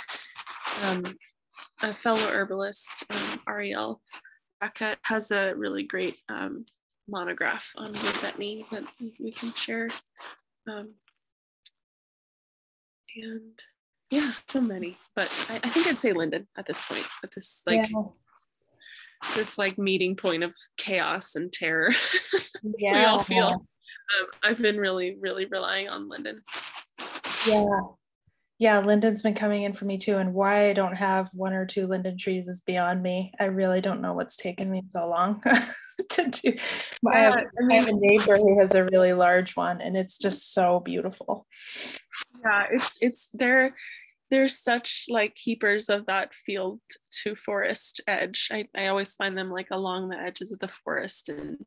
[0.84, 1.18] um,
[1.82, 4.02] a fellow herbalist, um, Ariel
[4.62, 6.66] Rackett, has a really great um,
[7.10, 8.86] monograph on betony that
[9.20, 9.90] we can share.
[10.68, 10.94] Um,
[13.22, 13.60] and
[14.10, 17.64] yeah, so many, but I, I, think I'd say Linden at this point, at this
[17.68, 18.04] like yeah.
[19.36, 21.90] This like meeting point of chaos and terror.
[22.80, 23.48] Yeah, we all feel.
[23.48, 26.42] Um, I've been really, really relying on Linden.
[27.48, 27.80] Yeah,
[28.60, 30.18] yeah, linden's been coming in for me too.
[30.18, 33.32] And why I don't have one or two linden trees is beyond me.
[33.40, 35.44] I really don't know what's taken me so long
[36.10, 36.54] to do.
[37.04, 39.80] Yeah, I, have, I, mean, I have a neighbor who has a really large one,
[39.80, 41.46] and it's just so beautiful.
[42.44, 43.76] Yeah, it's it's they're
[44.30, 46.80] they're such like keepers of that field
[47.24, 48.50] to forest edge.
[48.52, 51.66] I, I always find them like along the edges of the forest and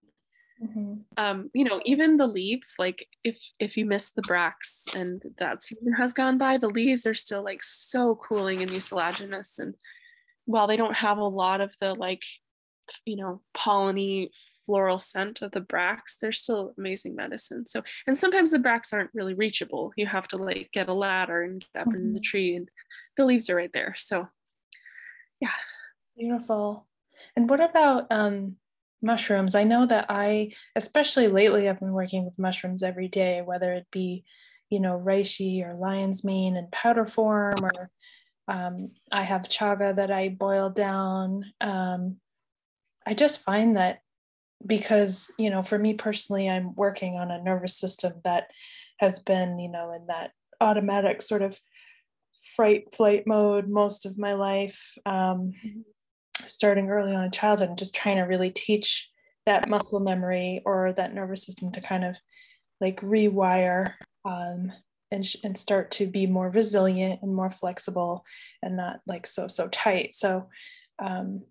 [0.62, 0.94] Mm-hmm.
[1.16, 5.62] Um, you know, even the leaves, like if if you miss the bracts and that
[5.62, 9.58] season has gone by, the leaves are still like so cooling and mucilaginous.
[9.58, 9.74] And
[10.44, 12.24] while they don't have a lot of the like,
[13.06, 14.28] you know, polleny
[14.64, 17.66] floral scent of the bracts, they're still amazing medicine.
[17.66, 19.92] So, and sometimes the bracts aren't really reachable.
[19.96, 21.96] You have to like get a ladder and get up mm-hmm.
[21.96, 22.24] in the mm-hmm.
[22.24, 22.68] tree, and
[23.16, 23.94] the leaves are right there.
[23.96, 24.28] So,
[25.40, 25.50] yeah.
[26.16, 26.86] Beautiful.
[27.36, 28.56] And what about um
[29.02, 29.54] mushrooms.
[29.54, 33.86] I know that I, especially lately, I've been working with mushrooms every day, whether it
[33.90, 34.24] be,
[34.68, 37.90] you know, reishi or lion's mane in powder form, or
[38.48, 41.46] um, I have chaga that I boil down.
[41.60, 42.16] Um,
[43.06, 44.00] I just find that
[44.66, 48.48] because, you know, for me personally, I'm working on a nervous system that
[48.98, 51.58] has been, you know, in that automatic sort of
[52.56, 54.96] fright flight mode most of my life.
[55.06, 55.80] Um, mm-hmm
[56.46, 59.10] starting early on in childhood and just trying to really teach
[59.46, 62.16] that muscle memory or that nervous system to kind of
[62.80, 63.94] like rewire
[64.24, 64.72] um,
[65.10, 68.24] and, sh- and start to be more resilient and more flexible
[68.62, 70.48] and not like so so tight so
[70.98, 71.42] um,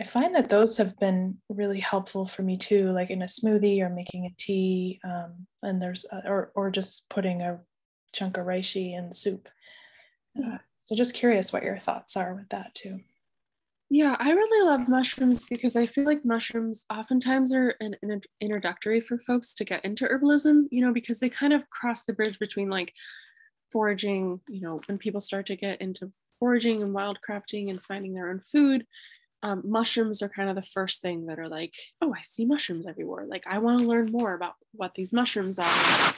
[0.00, 3.80] i find that those have been really helpful for me too like in a smoothie
[3.80, 7.58] or making a tea um, and there's uh, or, or just putting a
[8.12, 9.48] chunk of reishi in soup
[10.38, 13.00] uh, so just curious what your thoughts are with that too
[13.90, 19.00] yeah, I really love mushrooms because I feel like mushrooms oftentimes are an, an, introductory
[19.00, 22.38] for folks to get into herbalism, you know, because they kind of cross the bridge
[22.38, 22.92] between like
[23.72, 28.28] foraging, you know, when people start to get into foraging and wildcrafting and finding their
[28.28, 28.86] own food.
[29.42, 32.86] Um, mushrooms are kind of the first thing that are like, oh, I see mushrooms
[32.86, 33.24] everywhere.
[33.26, 36.14] Like, I want to learn more about what these mushrooms are.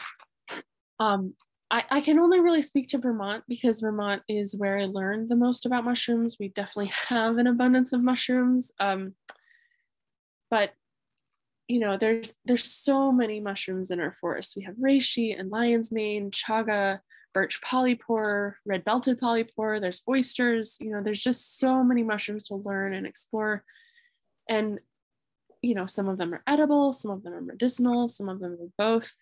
[0.99, 1.35] Um,
[1.71, 5.37] I, I can only really speak to Vermont because Vermont is where I learned the
[5.37, 6.37] most about mushrooms.
[6.41, 8.73] We definitely have an abundance of mushrooms.
[8.81, 9.15] Um,
[10.51, 10.73] but
[11.69, 14.57] you know, there's there's so many mushrooms in our forest.
[14.57, 16.99] We have reishi and lion's mane, chaga,
[17.33, 19.81] birch polypore, red belted polypore.
[19.81, 20.77] There's oysters.
[20.81, 23.65] You know, there's just so many mushrooms to learn and explore.
[24.49, 24.81] And
[25.63, 28.53] you know, some of them are edible, some of them are medicinal, some of them
[28.53, 29.13] are both.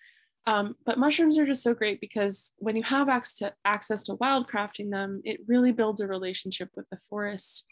[0.46, 4.14] Um, but mushrooms are just so great because when you have access to, access to
[4.14, 7.66] wildcrafting them, it really builds a relationship with the forest.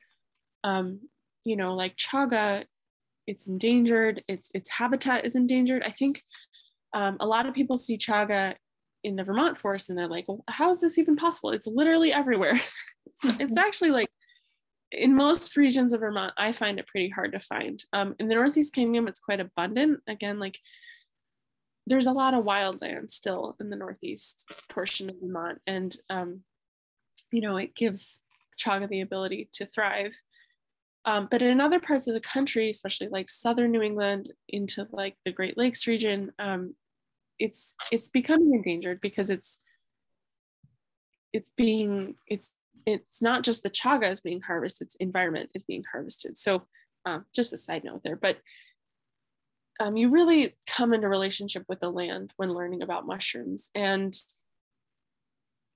[0.64, 1.00] Um,
[1.44, 2.64] you know, like chaga,
[3.26, 4.22] it's endangered.
[4.28, 5.82] Its its habitat is endangered.
[5.84, 6.22] I think
[6.92, 8.56] um, a lot of people see chaga
[9.06, 11.50] in the Vermont forest and they're like, well, how is this even possible?
[11.50, 12.50] It's literally everywhere.
[13.06, 14.08] it's, it's actually like
[14.90, 17.82] in most regions of Vermont, I find it pretty hard to find.
[17.92, 20.00] Um, in the Northeast Kingdom, it's quite abundant.
[20.08, 20.58] Again, like
[21.86, 25.60] there's a lot of wildland still in the Northeast portion of Vermont.
[25.68, 26.40] And, um,
[27.30, 28.18] you know, it gives
[28.58, 30.16] chaga the ability to thrive.
[31.04, 35.14] Um, but in other parts of the country, especially like southern New England into like
[35.24, 36.74] the Great Lakes region, um,
[37.38, 39.60] it's it's becoming endangered because it's
[41.32, 42.54] it's being it's
[42.86, 46.36] it's not just the chaga is being harvested, its environment is being harvested.
[46.36, 46.62] So
[47.04, 48.38] um, just a side note there, but
[49.80, 54.16] um, you really come into relationship with the land when learning about mushrooms and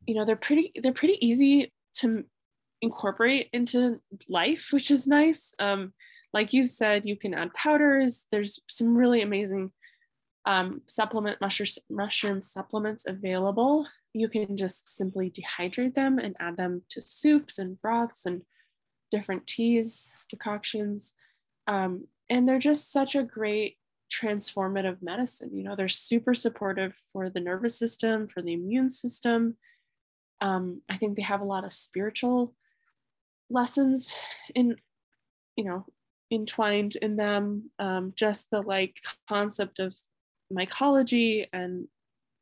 [0.07, 2.25] you know they're pretty they're pretty easy to
[2.83, 5.55] incorporate into life, which is nice.
[5.59, 5.93] Um,
[6.33, 8.27] like you said, you can add powders.
[8.31, 9.73] There's some really amazing
[10.47, 13.87] um, supplement mushroom, mushroom supplements available.
[14.15, 18.43] You can just simply dehydrate them and add them to soups and broths and
[19.11, 21.15] different teas, decoctions.
[21.67, 23.77] Um, and they're just such a great
[24.11, 25.51] transformative medicine.
[25.53, 29.57] You know, they're super supportive for the nervous system, for the immune system.
[30.41, 32.55] Um, I think they have a lot of spiritual
[33.51, 34.17] lessons
[34.55, 34.77] in
[35.57, 35.85] you know
[36.33, 38.97] entwined in them um, just the like
[39.29, 39.95] concept of
[40.53, 41.89] mycology and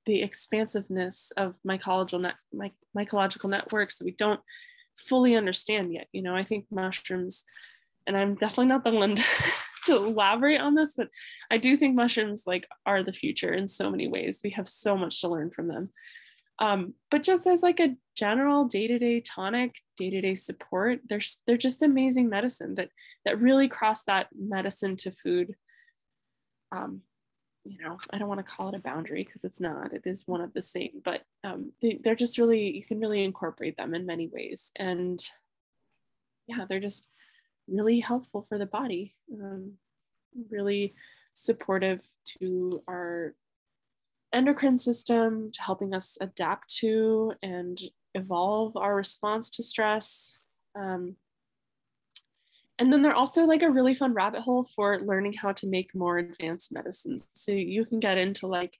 [0.06, 4.40] the expansiveness of mycological net, my, mycological networks that we don't
[4.96, 7.44] fully understand yet you know i think mushrooms
[8.06, 9.14] and i'm definitely not the one
[9.84, 11.08] to elaborate on this but
[11.50, 14.96] i do think mushrooms like are the future in so many ways we have so
[14.96, 15.90] much to learn from them
[16.60, 22.28] um, but just as like a general day-to-day tonic, day-to-day support, they're, they're just amazing
[22.28, 22.90] medicine that
[23.24, 25.54] that really cross that medicine to food.
[26.72, 27.02] Um,
[27.68, 30.26] you know, I don't want to call it a boundary because it's not, it is
[30.26, 33.94] one of the same, but um, they, they're just really, you can really incorporate them
[33.94, 34.72] in many ways.
[34.76, 35.20] And
[36.46, 37.06] yeah, they're just
[37.68, 39.74] really helpful for the body, um,
[40.50, 40.94] really
[41.34, 42.00] supportive
[42.38, 43.34] to our
[44.32, 47.78] endocrine system to helping us adapt to and
[48.14, 50.34] evolve our response to stress.
[50.74, 51.16] Um,
[52.78, 55.94] and then they're also like a really fun rabbit hole for learning how to make
[55.94, 57.28] more advanced medicines.
[57.32, 58.78] So you can get into like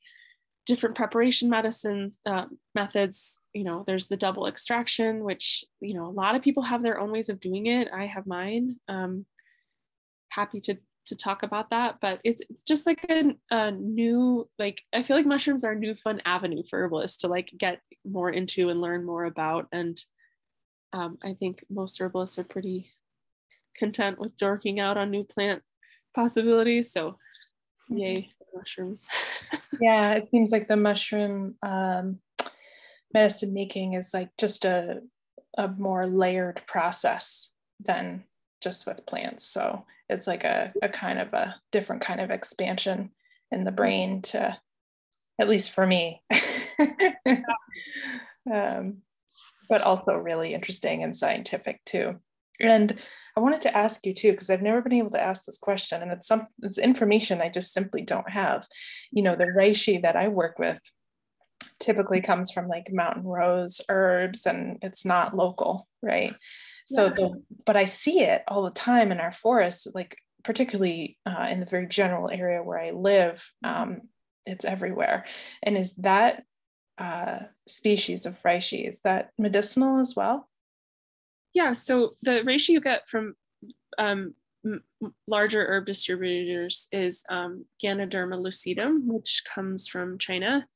[0.67, 2.45] different preparation medicines uh,
[2.75, 3.41] methods.
[3.55, 7.01] You know, there's the double extraction, which you know a lot of people have their
[7.01, 7.89] own ways of doing it.
[7.93, 8.77] I have mine.
[8.89, 9.27] Um,
[10.31, 10.77] happy to
[11.07, 15.17] to talk about that but it's it's just like a, a new like i feel
[15.17, 18.83] like mushrooms are a new fun avenue for herbalists to like get more into and
[18.83, 19.99] learn more about and
[20.93, 22.91] um, i think most herbalists are pretty
[23.79, 25.63] content with dorking out on new plant
[26.15, 27.99] possibilities so mm-hmm.
[27.99, 29.09] yay mushrooms
[29.81, 32.19] yeah it seems like the mushroom um,
[33.15, 35.01] medicine making is like just a
[35.57, 37.51] a more layered process
[37.81, 38.25] than
[38.63, 39.47] just with plants.
[39.47, 43.11] So it's like a, a kind of a different kind of expansion
[43.51, 44.57] in the brain to,
[45.41, 46.23] at least for me.
[48.53, 48.99] um,
[49.69, 52.17] but also really interesting and scientific too.
[52.61, 52.99] And
[53.37, 56.03] I wanted to ask you too, because I've never been able to ask this question,
[56.03, 58.67] and it's some it's information I just simply don't have.
[59.11, 60.81] You know, the reishi that I work with
[61.81, 66.35] typically comes from like mountain rose herbs, and it's not local, right?
[66.87, 67.11] So yeah.
[67.11, 71.61] the but I see it all the time in our forests, like particularly uh, in
[71.61, 73.51] the very general area where I live.
[73.63, 74.03] Um,
[74.49, 75.27] it's everywhere.
[75.63, 76.43] And is that
[76.97, 80.48] uh, species of reishi is that medicinal as well?
[81.55, 81.73] Yeah.
[81.73, 83.35] So the reishi you get from
[83.99, 84.35] um,
[85.27, 90.67] larger herb distributors is um, Ganoderma lucidum, which comes from China,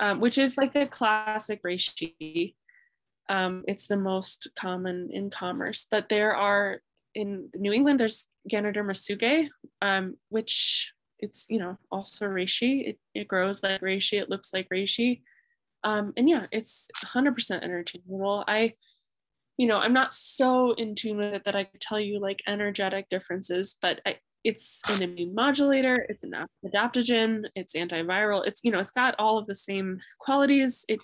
[0.00, 2.54] um, which is like the classic reishi
[3.28, 6.80] um, it's the most common in commerce, but there are
[7.14, 9.48] in New England, there's Ganoderma tsugae,
[9.80, 12.88] um, which it's, you know, also reishi.
[12.88, 14.20] It, it grows like reishi.
[14.20, 15.22] It looks like reishi.
[15.84, 18.44] Um, and yeah, it's 100% interchangeable.
[18.46, 18.74] I,
[19.56, 22.42] you know, I'm not so in tune with it that I could tell you like
[22.46, 26.34] energetic differences, but I, it's an immune modulator, it's an
[26.66, 30.84] adaptogen, it's antiviral, it's, you know, it's got all of the same qualities.
[30.88, 31.00] It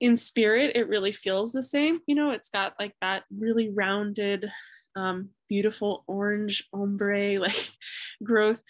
[0.00, 4.50] in spirit it really feels the same you know it's got like that really rounded
[4.96, 7.68] um, beautiful orange ombre like
[8.22, 8.62] growth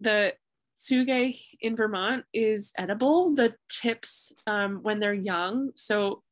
[0.00, 0.32] the
[0.78, 6.22] tsugae in vermont is edible the tips um, when they're young so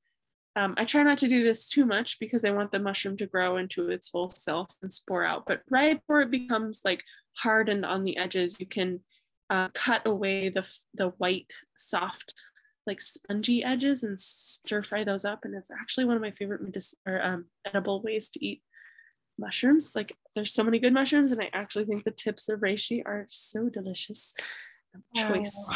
[0.55, 3.27] um, I try not to do this too much because I want the mushroom to
[3.27, 5.45] grow into its full self and spore out.
[5.47, 7.03] But right before it becomes like
[7.39, 9.01] hardened on the edges, you can
[9.49, 12.35] uh, cut away the the white, soft,
[12.87, 15.41] like spongy edges and stir fry those up.
[15.45, 18.63] And it's actually one of my favorite medic- or, um, edible ways to eat
[19.39, 19.95] mushrooms.
[19.97, 23.25] Like there's so many good mushrooms, and I actually think the tips of reishi are
[23.29, 24.35] so delicious
[25.15, 25.71] choice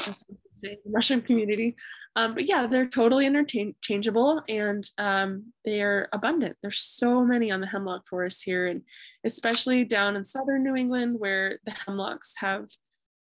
[0.52, 1.76] say, the mushroom community.
[2.16, 6.56] Um, but yeah, they're totally interchangeable and um, they're abundant.
[6.62, 8.82] There's so many on the hemlock forest here, and
[9.24, 12.66] especially down in southern New England where the hemlocks have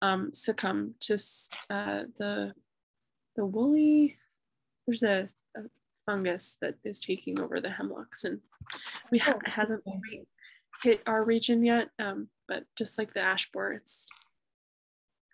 [0.01, 1.13] um, succumbed to
[1.69, 2.53] uh, the
[3.35, 4.17] the woolly.
[4.85, 5.61] There's a, a,
[6.05, 8.41] fungus that is taking over the hemlocks, and
[9.11, 9.81] we ha- oh, hasn't
[10.83, 11.89] hit our region yet.
[11.97, 14.09] Um, but just like the ash borer, it's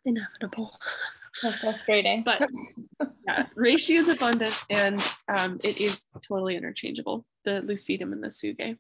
[0.06, 0.80] inevitable.
[1.44, 2.24] That's frustrating.
[2.24, 2.48] but
[3.26, 8.78] yeah, reishi is abundant and um, it is totally interchangeable, the lucidum and the tsugae.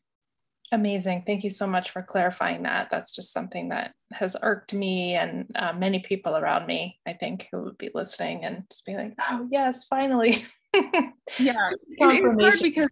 [0.72, 1.24] Amazing.
[1.26, 2.89] Thank you so much for clarifying that.
[2.91, 7.47] That's just something that has irked me and uh, many people around me, I think,
[7.51, 10.45] who would be listening and just be like, oh, yes, finally.
[10.76, 11.72] yeah.
[11.72, 12.89] it's hard because,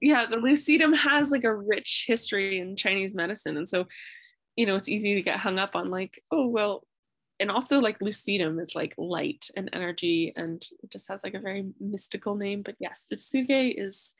[0.00, 3.56] yeah, the lucidum has like a rich history in Chinese medicine.
[3.56, 3.86] And so,
[4.54, 6.84] you know, it's easy to get hung up on like, oh, well,
[7.40, 11.40] and also like lucidum is like light and energy and it just has like a
[11.40, 14.14] very mystical name but yes the tsugae is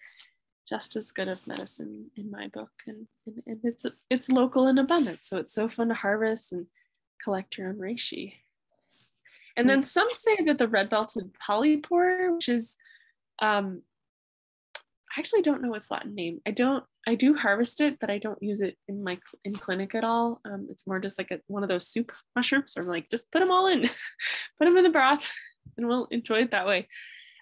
[0.69, 4.79] just as good of medicine in my book and, and, and it's it's local and
[4.79, 6.67] abundant so it's so fun to harvest and
[7.23, 8.35] collect your own reishi
[9.57, 12.77] and then some say that the red belted polypore which is
[13.41, 13.83] um
[15.17, 16.41] I actually don't know its Latin name.
[16.47, 16.85] I don't.
[17.07, 20.41] I do harvest it, but I don't use it in my in clinic at all.
[20.45, 22.75] Um, it's more just like a, one of those soup mushrooms.
[22.77, 23.83] Or I'm like, just put them all in,
[24.59, 25.33] put them in the broth,
[25.77, 26.89] and we'll enjoy it that way.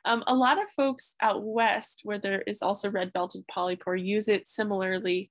[0.04, 4.28] Um, a lot of folks out west, where there is also red belted polypore, use
[4.28, 5.30] it similarly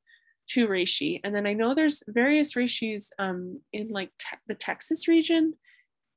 [0.51, 1.19] to reishi.
[1.23, 5.55] And then I know there's various reishis um, in like te- the Texas region,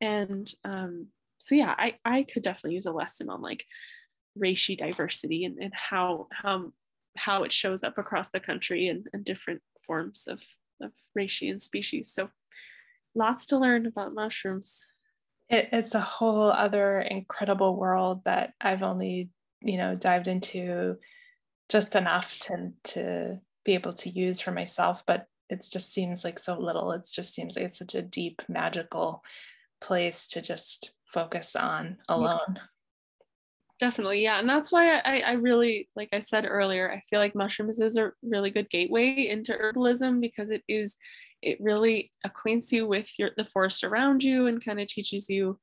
[0.00, 1.08] and um,
[1.38, 3.64] so yeah, I I could definitely use a lesson on like
[4.38, 6.72] reishi diversity and, and how how
[7.16, 10.42] how it shows up across the country and, and different forms of,
[10.82, 12.10] of reishi and species.
[12.12, 12.30] So
[13.14, 14.84] lots to learn about mushrooms.
[15.48, 20.96] It, it's a whole other incredible world that I've only, you know, dived into
[21.68, 26.38] just enough to to be able to use for myself, but it just seems like
[26.38, 26.92] so little.
[26.92, 29.24] It just seems like it's such a deep, magical
[29.80, 32.58] place to just focus on alone
[33.84, 37.34] definitely yeah and that's why I, I really like i said earlier i feel like
[37.34, 40.96] mushrooms is a really good gateway into herbalism because it is
[41.42, 45.58] it really acquaints you with your the forest around you and kind of teaches you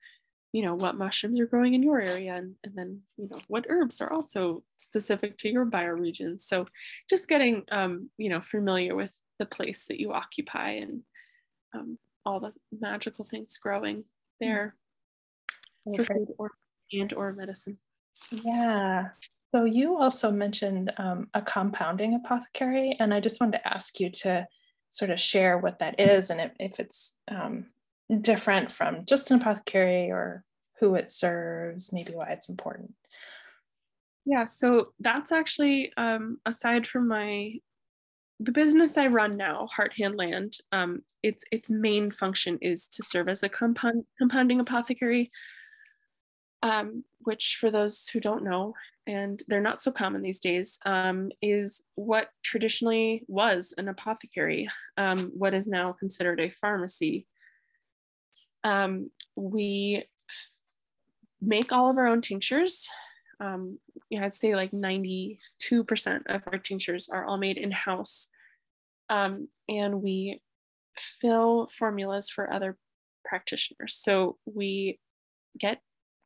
[0.53, 3.65] you know what mushrooms are growing in your area and, and then you know what
[3.69, 6.39] herbs are also specific to your bioregion.
[6.39, 6.67] So
[7.09, 11.01] just getting um, you know familiar with the place that you occupy and
[11.73, 14.03] um, all the magical things growing mm.
[14.41, 14.75] there
[15.95, 16.51] for food or
[16.91, 17.77] and or medicine
[18.29, 19.09] yeah.
[19.53, 24.09] So you also mentioned um, a compounding apothecary, and I just wanted to ask you
[24.21, 24.47] to
[24.89, 27.67] sort of share what that is and if, if it's um,
[28.21, 30.43] different from just an apothecary or
[30.79, 32.93] who it serves, maybe why it's important.
[34.25, 37.53] Yeah, so that's actually um, aside from my
[38.39, 40.53] the business I run now, Heart Hand Land.
[40.71, 45.31] Um, its its main function is to serve as a compound compounding apothecary
[46.63, 48.73] um, which for those who don't know,
[49.07, 55.31] and they're not so common these days, um, is what traditionally was an apothecary, um,
[55.35, 57.25] what is now considered a pharmacy.
[58.63, 60.05] Um, we
[61.41, 62.87] make all of our own tinctures.
[63.39, 63.79] Um,
[64.15, 65.37] I'd say like 92%
[66.27, 68.27] of our tinctures are all made in house.
[69.09, 70.41] Um, and we
[70.95, 72.77] fill formulas for other
[73.25, 73.95] practitioners.
[73.95, 74.99] So we
[75.57, 75.81] get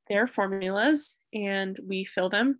[0.08, 2.60] their formulas and we fill them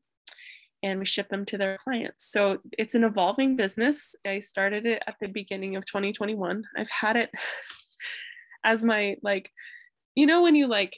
[0.84, 2.32] and we ship them to their clients.
[2.32, 4.16] So it's an evolving business.
[4.26, 6.64] I started it at the beginning of 2021.
[6.78, 7.32] I've had it
[8.64, 9.50] as my like
[10.16, 10.98] you know when you like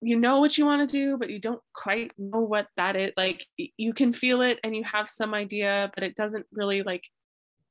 [0.00, 3.12] you know what you want to do but you don't quite know what that is
[3.16, 3.44] like
[3.76, 7.02] you can feel it and you have some idea but it doesn't really like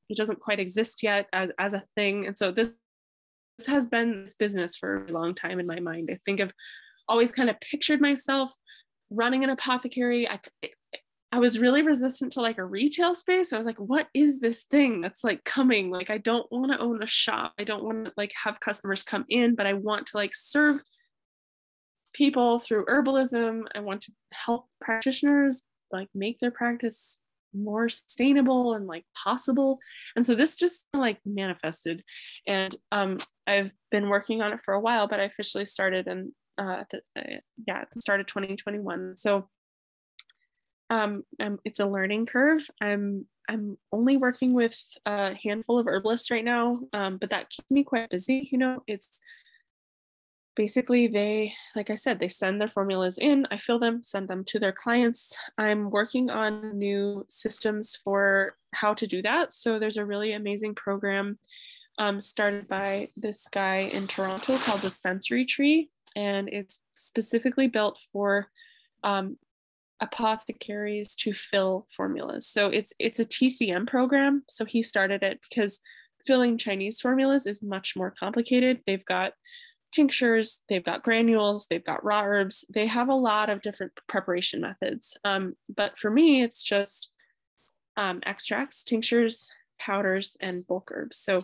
[0.08, 2.74] it doesn't quite exist yet as as a thing and so this
[3.58, 6.52] this has been this business for a long time in my mind i think of
[7.10, 8.54] always kind of pictured myself
[9.10, 10.28] running an apothecary.
[10.28, 10.38] I,
[11.32, 13.52] I was really resistant to like a retail space.
[13.52, 15.90] I was like, what is this thing that's like coming?
[15.90, 17.52] Like, I don't want to own a shop.
[17.58, 20.82] I don't want to like have customers come in, but I want to like serve
[22.12, 23.64] people through herbalism.
[23.74, 27.18] I want to help practitioners like make their practice
[27.52, 29.78] more sustainable and like possible
[30.14, 32.00] and so this just like manifested
[32.46, 36.32] and um i've been working on it for a while but i officially started in
[36.60, 39.48] uh, the, uh yeah at the start of 2021 so
[40.90, 42.68] um, um it's a learning curve.
[42.80, 47.70] I'm i'm only working with a handful of herbalists right now um, but that keeps
[47.70, 48.82] me quite busy you know?
[48.86, 49.20] It's
[50.56, 53.46] basically they like i said they send their formulas in.
[53.50, 55.36] I fill them send them to their clients.
[55.56, 59.52] I'm working on new systems for how to do that.
[59.52, 61.38] So there's a really amazing program
[61.98, 68.48] um, started by this guy in toronto called dispensary tree and it's specifically built for
[69.04, 69.36] um,
[70.00, 75.80] apothecaries to fill formulas so it's it's a tcm program so he started it because
[76.24, 79.32] filling chinese formulas is much more complicated they've got
[79.92, 82.64] tinctures, they've got granules, they've got raw herbs.
[82.72, 85.16] They have a lot of different preparation methods.
[85.24, 87.10] Um, but for me, it's just
[87.96, 91.18] um, extracts, tinctures, powders, and bulk herbs.
[91.18, 91.42] So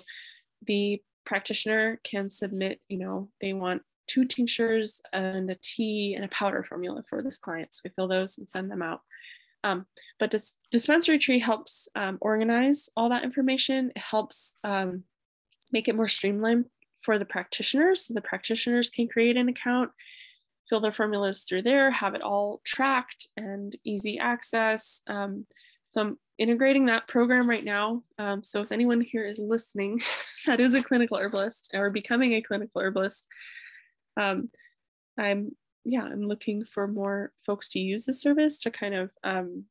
[0.62, 6.28] the practitioner can submit, you know, they want two tinctures and a tea and a
[6.28, 7.74] powder formula for this client.
[7.74, 9.00] So we fill those and send them out.
[9.64, 9.86] Um,
[10.20, 13.90] but dis- dispensary tree helps um, organize all that information.
[13.96, 15.04] It helps um,
[15.72, 16.66] make it more streamlined
[16.98, 18.06] for the practitioners.
[18.06, 19.90] So the practitioners can create an account,
[20.68, 25.02] fill their formulas through there, have it all tracked and easy access.
[25.08, 25.46] Um,
[25.88, 28.02] so I'm integrating that program right now.
[28.18, 30.00] Um, so if anyone here is listening
[30.46, 33.26] that is a clinical herbalist or becoming a clinical herbalist,
[34.16, 34.50] um,
[35.18, 39.66] I'm yeah, I'm looking for more folks to use the service to kind of um,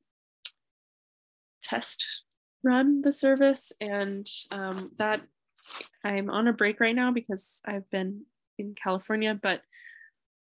[1.61, 2.23] test
[2.63, 5.21] run the service and um, that
[6.03, 8.25] I'm on a break right now because I've been
[8.57, 9.61] in California, but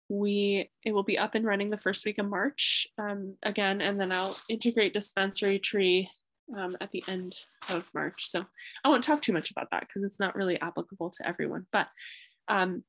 [0.07, 3.99] we it will be up and running the first week of March um, again, and
[3.99, 6.09] then I'll integrate dispensary tree
[6.55, 7.35] um, at the end
[7.69, 8.27] of March.
[8.27, 8.45] So
[8.83, 11.65] I won't talk too much about that because it's not really applicable to everyone.
[11.71, 11.87] But
[12.47, 12.83] um,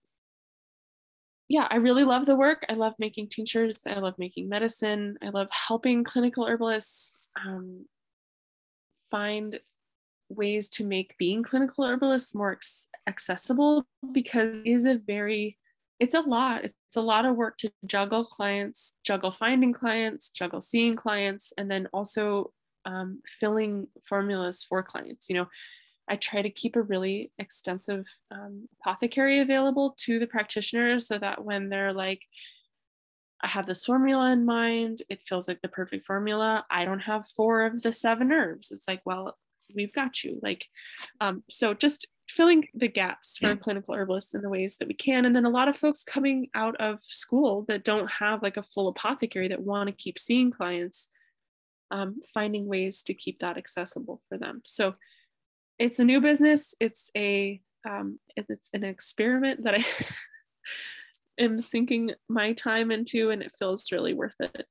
[1.49, 2.65] yeah, I really love the work.
[2.69, 3.81] I love making tinctures.
[3.87, 5.17] I love making medicine.
[5.23, 7.87] I love helping clinical herbalists um,
[9.11, 9.61] find
[10.29, 12.59] ways to make being clinical herbalists more
[13.07, 15.57] accessible because it is a very
[16.01, 20.61] it's a lot it's a lot of work to juggle clients juggle finding clients juggle
[20.61, 22.53] seeing clients and then also
[22.87, 25.47] um, filling formulas for clients you know
[26.09, 31.45] i try to keep a really extensive um, apothecary available to the practitioners so that
[31.45, 32.23] when they're like
[33.45, 35.03] I have this formula in mind.
[35.11, 36.65] It feels like the perfect formula.
[36.71, 38.73] I don't have four of the seven herbs.
[38.73, 39.37] It's like, well,
[39.75, 40.67] we've got you like
[41.21, 45.25] um, so just filling the gaps for clinical herbalists in the ways that we can
[45.25, 48.63] and then a lot of folks coming out of school that don't have like a
[48.63, 51.09] full apothecary that want to keep seeing clients
[51.93, 54.93] um, finding ways to keep that accessible for them so
[55.79, 59.85] it's a new business it's a um, it's an experiment that i
[61.43, 64.67] am sinking my time into and it feels really worth it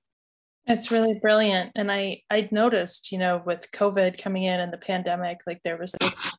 [0.67, 1.71] it's really brilliant.
[1.75, 5.77] And I I noticed, you know, with COVID coming in and the pandemic, like there
[5.77, 6.37] was this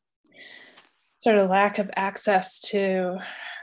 [1.17, 3.17] sort of lack of access to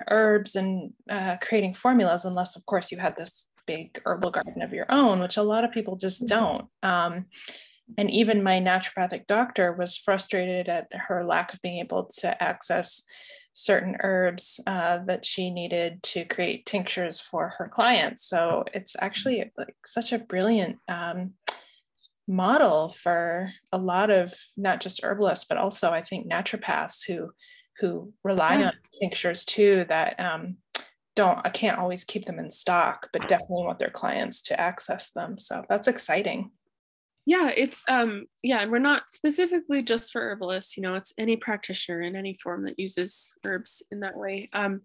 [0.09, 4.73] herbs and uh, creating formulas, unless of course you had this big herbal garden of
[4.73, 6.35] your own, which a lot of people just mm-hmm.
[6.35, 6.67] don't.
[6.83, 7.27] Um,
[7.99, 13.03] and even my naturopathic doctor was frustrated at her lack of being able to access
[13.53, 18.29] certain herbs uh, that she needed to create tinctures for her clients.
[18.29, 21.35] So it's actually like such a brilliant um,
[22.27, 27.31] model for a lot of not just herbalists, but also I think naturopaths who
[27.81, 28.67] who rely yeah.
[28.67, 30.57] on tinctures too that um,
[31.15, 35.11] don't I can't always keep them in stock, but definitely want their clients to access
[35.11, 35.39] them.
[35.39, 36.51] So that's exciting
[37.27, 41.37] yeah it's um yeah and we're not specifically just for herbalists you know it's any
[41.37, 44.49] practitioner in any form that uses herbs in that way.
[44.53, 44.83] Um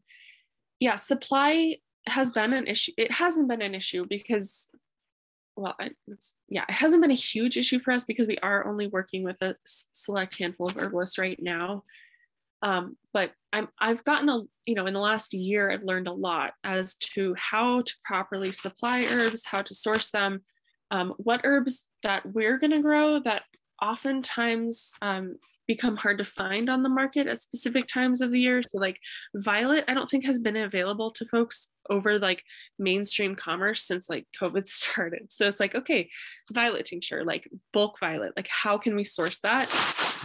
[0.80, 1.78] yeah supply
[2.08, 4.70] has been an issue it hasn't been an issue because
[5.56, 5.76] well
[6.08, 9.24] it's yeah it hasn't been a huge issue for us because we are only working
[9.24, 11.84] with a select handful of herbalists right now.
[12.62, 16.14] Um, but I'm I've gotten a you know in the last year I've learned a
[16.14, 20.42] lot as to how to properly supply herbs, how to source them,
[20.92, 23.44] um, what herbs that we're going to grow that
[23.82, 25.38] oftentimes um,
[25.70, 28.64] become hard to find on the market at specific times of the year.
[28.66, 29.00] So like
[29.36, 32.44] violet, I don't think has been available to folks over like
[32.80, 35.32] mainstream commerce since like COVID started.
[35.32, 36.10] So it's like, okay,
[36.52, 39.70] violet tincture, like bulk violet, like how can we source that?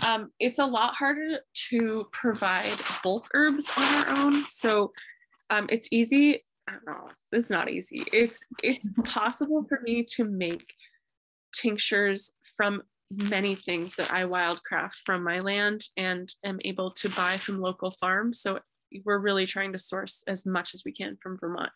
[0.03, 4.49] Um, it's a lot harder to provide bulk herbs on our own.
[4.49, 4.93] So
[5.51, 6.43] um, it's easy.
[6.87, 7.09] Know.
[7.33, 8.05] It's not easy.
[8.12, 10.65] It's it's possible for me to make
[11.55, 17.37] tinctures from many things that I wildcraft from my land and am able to buy
[17.37, 18.41] from local farms.
[18.41, 18.59] So
[19.05, 21.71] we're really trying to source as much as we can from Vermont.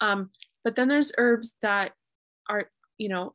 [0.00, 0.30] Um,
[0.64, 1.92] but then there's herbs that
[2.48, 3.34] are, you know,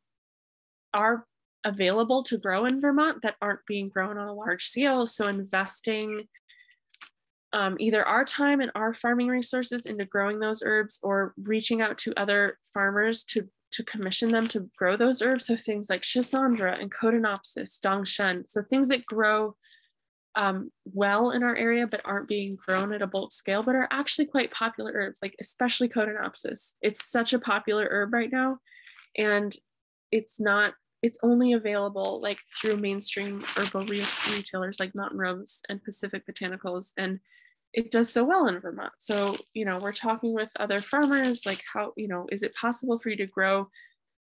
[0.94, 1.26] are
[1.64, 5.06] available to grow in Vermont that aren't being grown on a large scale.
[5.06, 6.24] So investing
[7.52, 11.98] um, either our time and our farming resources into growing those herbs or reaching out
[11.98, 15.46] to other farmers to to commission them to grow those herbs.
[15.46, 18.48] So things like Schisandra and Codonopsis, Dongshen.
[18.48, 19.56] So things that grow
[20.34, 23.88] um, well in our area, but aren't being grown at a bulk scale, but are
[23.90, 26.74] actually quite popular herbs, like especially Codonopsis.
[26.80, 28.58] It's such a popular herb right now.
[29.16, 29.54] And
[30.12, 35.82] it's not, it's only available like through mainstream herbal re- retailers like Mountain Rose and
[35.82, 36.92] Pacific Botanicals.
[36.96, 37.20] And
[37.72, 38.92] it does so well in Vermont.
[38.98, 42.98] So, you know, we're talking with other farmers, like how, you know, is it possible
[42.98, 43.68] for you to grow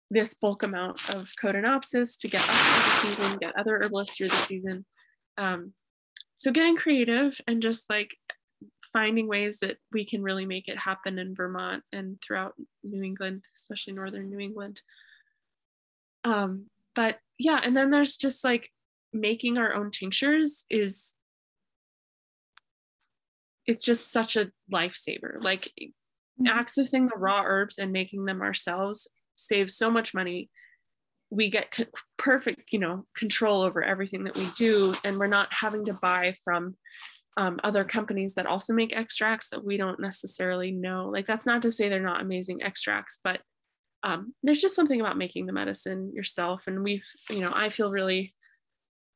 [0.10, 4.36] this bulk amount of Codonopsis to get through the season, get other herbalists through the
[4.36, 4.86] season?
[5.38, 5.74] Um,
[6.38, 8.16] so getting creative and just like
[8.94, 12.54] finding ways that we can really make it happen in Vermont and throughout
[12.84, 14.82] New England, especially northern New England.
[16.24, 18.70] Um, but yeah, and then there's just like
[19.14, 21.16] making our own tinctures is
[23.66, 25.42] it's just such a lifesaver.
[25.42, 26.48] Like mm-hmm.
[26.48, 30.50] accessing the raw herbs and making them ourselves saves so much money.
[31.30, 31.86] We get co-
[32.18, 36.36] perfect, you know, control over everything that we do, and we're not having to buy
[36.44, 36.76] from
[37.38, 41.10] um, other companies that also make extracts that we don't necessarily know.
[41.10, 43.40] Like that's not to say they're not amazing extracts, but
[44.04, 46.68] um, there's just something about making the medicine yourself.
[46.68, 48.34] And we've, you know, I feel really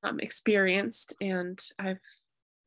[0.04, 2.00] um, experienced, and I've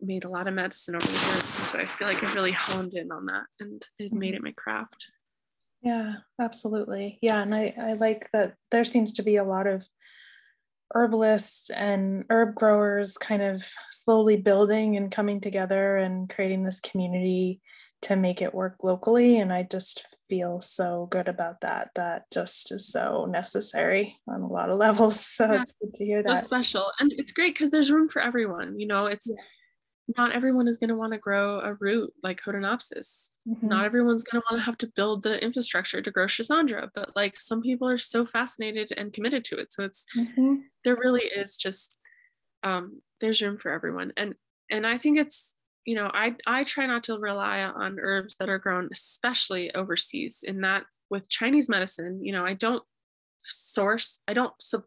[0.01, 1.45] made a lot of medicine over the years.
[1.45, 4.53] So I feel like I've really honed in on that and it made it my
[4.53, 5.09] craft.
[5.83, 7.19] Yeah, absolutely.
[7.23, 7.43] Yeah.
[7.43, 9.89] And I, I like that there seems to be a lot of
[10.95, 17.61] herbalists and herb growers kind of slowly building and coming together and creating this community
[18.03, 19.39] to make it work locally.
[19.39, 21.91] And I just feel so good about that.
[21.95, 25.25] That just is so necessary on a lot of levels.
[25.25, 25.63] So yeah.
[25.63, 26.29] it's good to hear that.
[26.29, 26.91] That's special.
[26.99, 28.79] And it's great because there's room for everyone.
[28.79, 29.43] You know, it's yeah
[30.17, 33.31] not everyone is going to want to grow a root like Codonopsis.
[33.47, 33.69] Mm-hmm.
[33.69, 37.15] Not everyone's going to want to have to build the infrastructure to grow Schisandra, but
[37.15, 39.73] like some people are so fascinated and committed to it.
[39.73, 40.57] So it's mm-hmm.
[40.85, 41.95] there really is just
[42.63, 44.35] um, there's room for everyone, and
[44.71, 45.55] and I think it's
[45.89, 50.45] you know I I try not to rely on herbs that are grown especially overseas.
[50.47, 52.83] In that with Chinese medicine, you know I don't
[53.39, 54.83] source I don't sub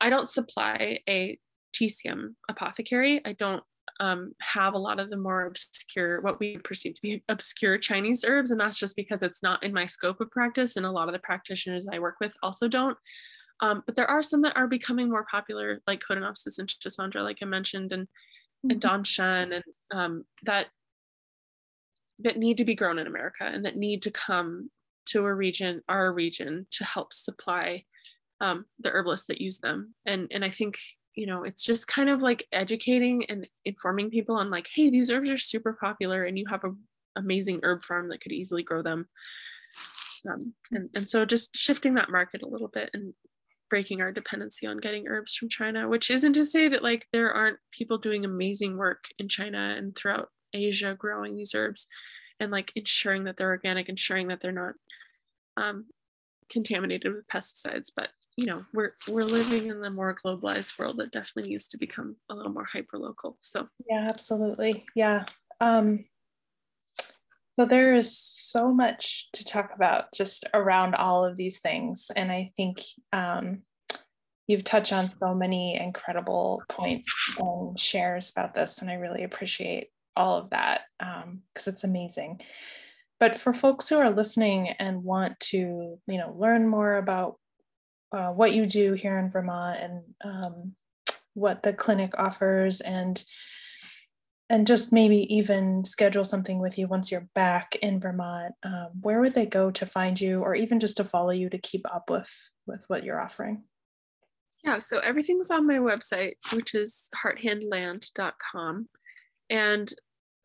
[0.00, 1.38] I don't supply a
[1.76, 3.20] TCM apothecary.
[3.24, 3.62] I don't
[4.00, 8.24] um, have a lot of the more obscure, what we perceive to be obscure Chinese
[8.26, 8.50] herbs.
[8.50, 10.76] And that's just because it's not in my scope of practice.
[10.76, 12.96] And a lot of the practitioners I work with also don't.
[13.60, 17.38] Um, but there are some that are becoming more popular, like Codonopsis and Schisandra, like
[17.42, 18.06] I mentioned, and,
[18.64, 18.72] mm-hmm.
[18.72, 20.66] and Dang Shen, and um, that
[22.20, 24.70] that need to be grown in America and that need to come
[25.06, 27.84] to a region, our region, to help supply
[28.40, 29.94] um, the herbalists that use them.
[30.06, 30.78] And and I think
[31.18, 35.10] you know it's just kind of like educating and informing people on like hey these
[35.10, 36.76] herbs are super popular and you have an
[37.16, 39.08] amazing herb farm that could easily grow them
[40.30, 40.38] um,
[40.70, 43.14] and, and so just shifting that market a little bit and
[43.68, 47.32] breaking our dependency on getting herbs from china which isn't to say that like there
[47.32, 51.86] aren't people doing amazing work in china and throughout asia growing these herbs
[52.40, 54.74] and like ensuring that they're organic ensuring that they're not
[55.56, 55.86] um,
[56.48, 57.90] contaminated with pesticides.
[57.94, 61.78] But you know we're we're living in the more globalized world that definitely needs to
[61.78, 64.86] become a little more hyper local so yeah absolutely.
[64.94, 65.24] Yeah.
[65.60, 66.04] Um
[67.58, 72.10] so there is so much to talk about just around all of these things.
[72.14, 72.82] And i think
[73.12, 73.62] um
[74.46, 79.88] you've touched on so many incredible points and shares about this and i really appreciate
[80.16, 81.42] all of that because um,
[81.72, 82.40] it's amazing.
[83.20, 87.36] But for folks who are listening and want to you know learn more about
[88.12, 90.74] uh, what you do here in Vermont and um,
[91.34, 93.22] what the clinic offers and
[94.50, 99.20] and just maybe even schedule something with you once you're back in Vermont, um, where
[99.20, 102.10] would they go to find you or even just to follow you to keep up
[102.10, 102.30] with
[102.66, 103.64] with what you're offering?
[104.64, 108.88] Yeah, so everything's on my website, which is hearthandland.com.
[109.50, 109.92] And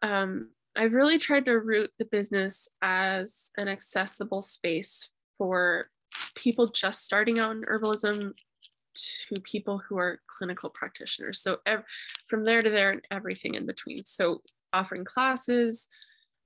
[0.01, 5.87] um, I've really tried to root the business as an accessible space for
[6.35, 8.33] people just starting out in herbalism
[8.95, 11.41] to people who are clinical practitioners.
[11.41, 11.83] So ev-
[12.27, 14.05] from there to there and everything in between.
[14.05, 14.41] So
[14.71, 15.87] offering classes,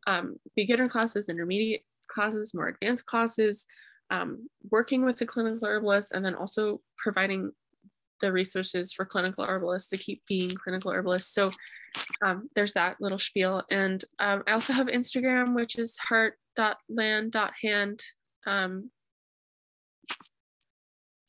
[0.05, 3.65] um, beginner classes, intermediate classes, more advanced classes,
[4.09, 7.51] um, working with the clinical herbalist and then also providing
[8.19, 11.33] the resources for clinical herbalists to keep being clinical herbalists.
[11.33, 11.51] So
[12.23, 13.63] um, there's that little spiel.
[13.69, 18.03] And um, I also have Instagram, which is heart.land.hand.
[18.45, 18.91] Um,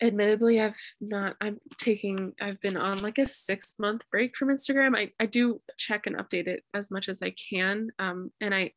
[0.00, 4.96] admittedly, I've not, I'm taking, I've been on like a six month break from Instagram.
[4.96, 7.90] I, I do check and update it as much as I can.
[7.98, 8.72] Um, and I,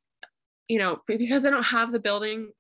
[0.68, 2.52] you know, because I don't have the building,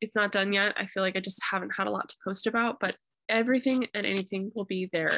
[0.00, 0.74] it's not done yet.
[0.76, 2.96] I feel like I just haven't had a lot to post about, but
[3.28, 5.12] everything and anything will be there.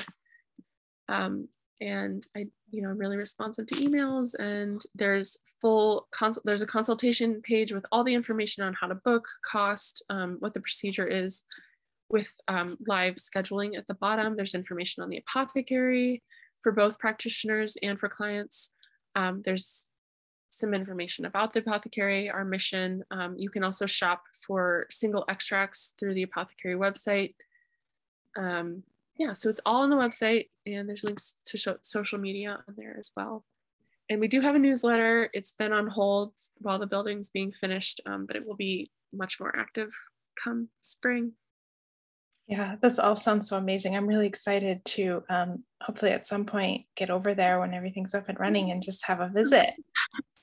[1.09, 1.49] Um,
[1.81, 4.35] and I, you know, i'm really responsive to emails.
[4.39, 6.47] And there's full consult.
[6.47, 10.55] There's a consultation page with all the information on how to book, cost, um, what
[10.55, 11.43] the procedure is,
[12.13, 14.37] with um, live scheduling at the bottom.
[14.37, 16.23] There's information on the apothecary
[16.63, 18.73] for both practitioners and for clients.
[19.17, 19.87] Um, there's
[20.51, 23.03] some information about the apothecary, our mission.
[23.11, 27.35] Um, you can also shop for single extracts through the apothecary website
[28.37, 28.83] um,
[29.19, 32.97] yeah, so it's all on the website and there's links to social media on there
[32.99, 33.45] as well.
[34.09, 35.31] And we do have a newsletter.
[35.33, 39.39] It's been on hold while the building's being finished, um, but it will be much
[39.39, 39.91] more active
[40.43, 41.33] come spring.
[42.53, 43.97] Yeah, this all sounds so amazing.
[43.97, 48.29] I'm really excited to um, hopefully at some point get over there when everything's up
[48.29, 49.71] and running and just have a visit.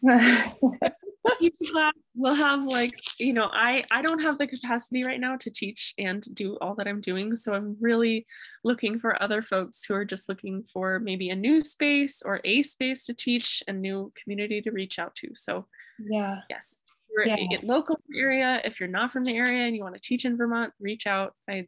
[1.39, 5.35] each class will have like you know i i don't have the capacity right now
[5.35, 8.25] to teach and do all that i'm doing so i'm really
[8.63, 12.63] looking for other folks who are just looking for maybe a new space or a
[12.63, 15.67] space to teach a new community to reach out to so
[15.99, 17.57] yeah yes you're yeah.
[17.61, 20.73] local area if you're not from the area and you want to teach in vermont
[20.79, 21.67] reach out i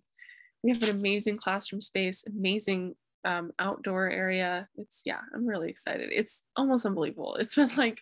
[0.64, 4.68] we have an amazing classroom space amazing um, outdoor area.
[4.78, 6.10] It's yeah i'm really excited.
[6.12, 7.36] It's almost unbelievable.
[7.40, 8.00] It's been like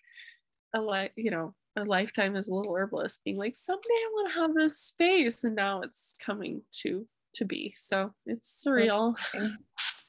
[0.74, 4.34] a like you know a lifetime as a little herbalist being like someday i want
[4.34, 7.74] to have this space and now it's coming to to be.
[7.78, 9.18] So it's surreal.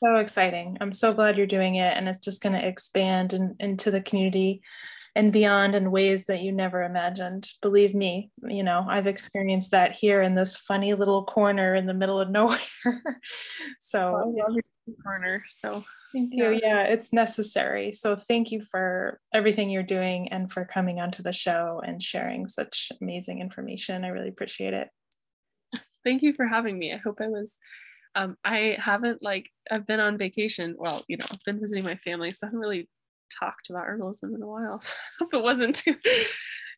[0.02, 0.78] So exciting.
[0.80, 4.00] I'm so glad you're doing it and it's just going to expand in, into the
[4.00, 4.62] community
[5.16, 9.92] and beyond in ways that you never imagined believe me you know i've experienced that
[9.92, 12.58] here in this funny little corner in the middle of nowhere
[13.80, 14.34] so
[15.04, 16.58] corner so Thank you.
[16.62, 17.92] Yeah, it's necessary.
[17.92, 22.48] So thank you for everything you're doing and for coming onto the show and sharing
[22.48, 24.04] such amazing information.
[24.04, 24.88] I really appreciate it.
[26.04, 26.92] Thank you for having me.
[26.92, 27.58] I hope I was
[28.16, 30.74] um, I haven't like I've been on vacation.
[30.76, 32.88] Well, you know, I've been visiting my family, so I haven't really
[33.38, 34.80] talked about herbalism in a while.
[34.90, 35.96] So I hope it wasn't too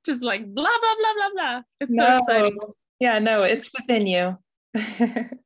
[0.04, 1.62] just like blah blah blah blah blah.
[1.80, 2.06] It's no.
[2.06, 2.58] so exciting.
[3.00, 4.38] Yeah, no, it's within you.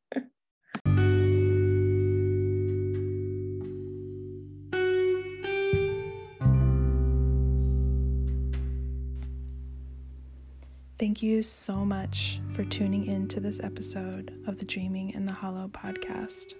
[10.98, 15.32] Thank you so much for tuning in to this episode of the Dreaming in the
[15.32, 16.54] Hollow podcast.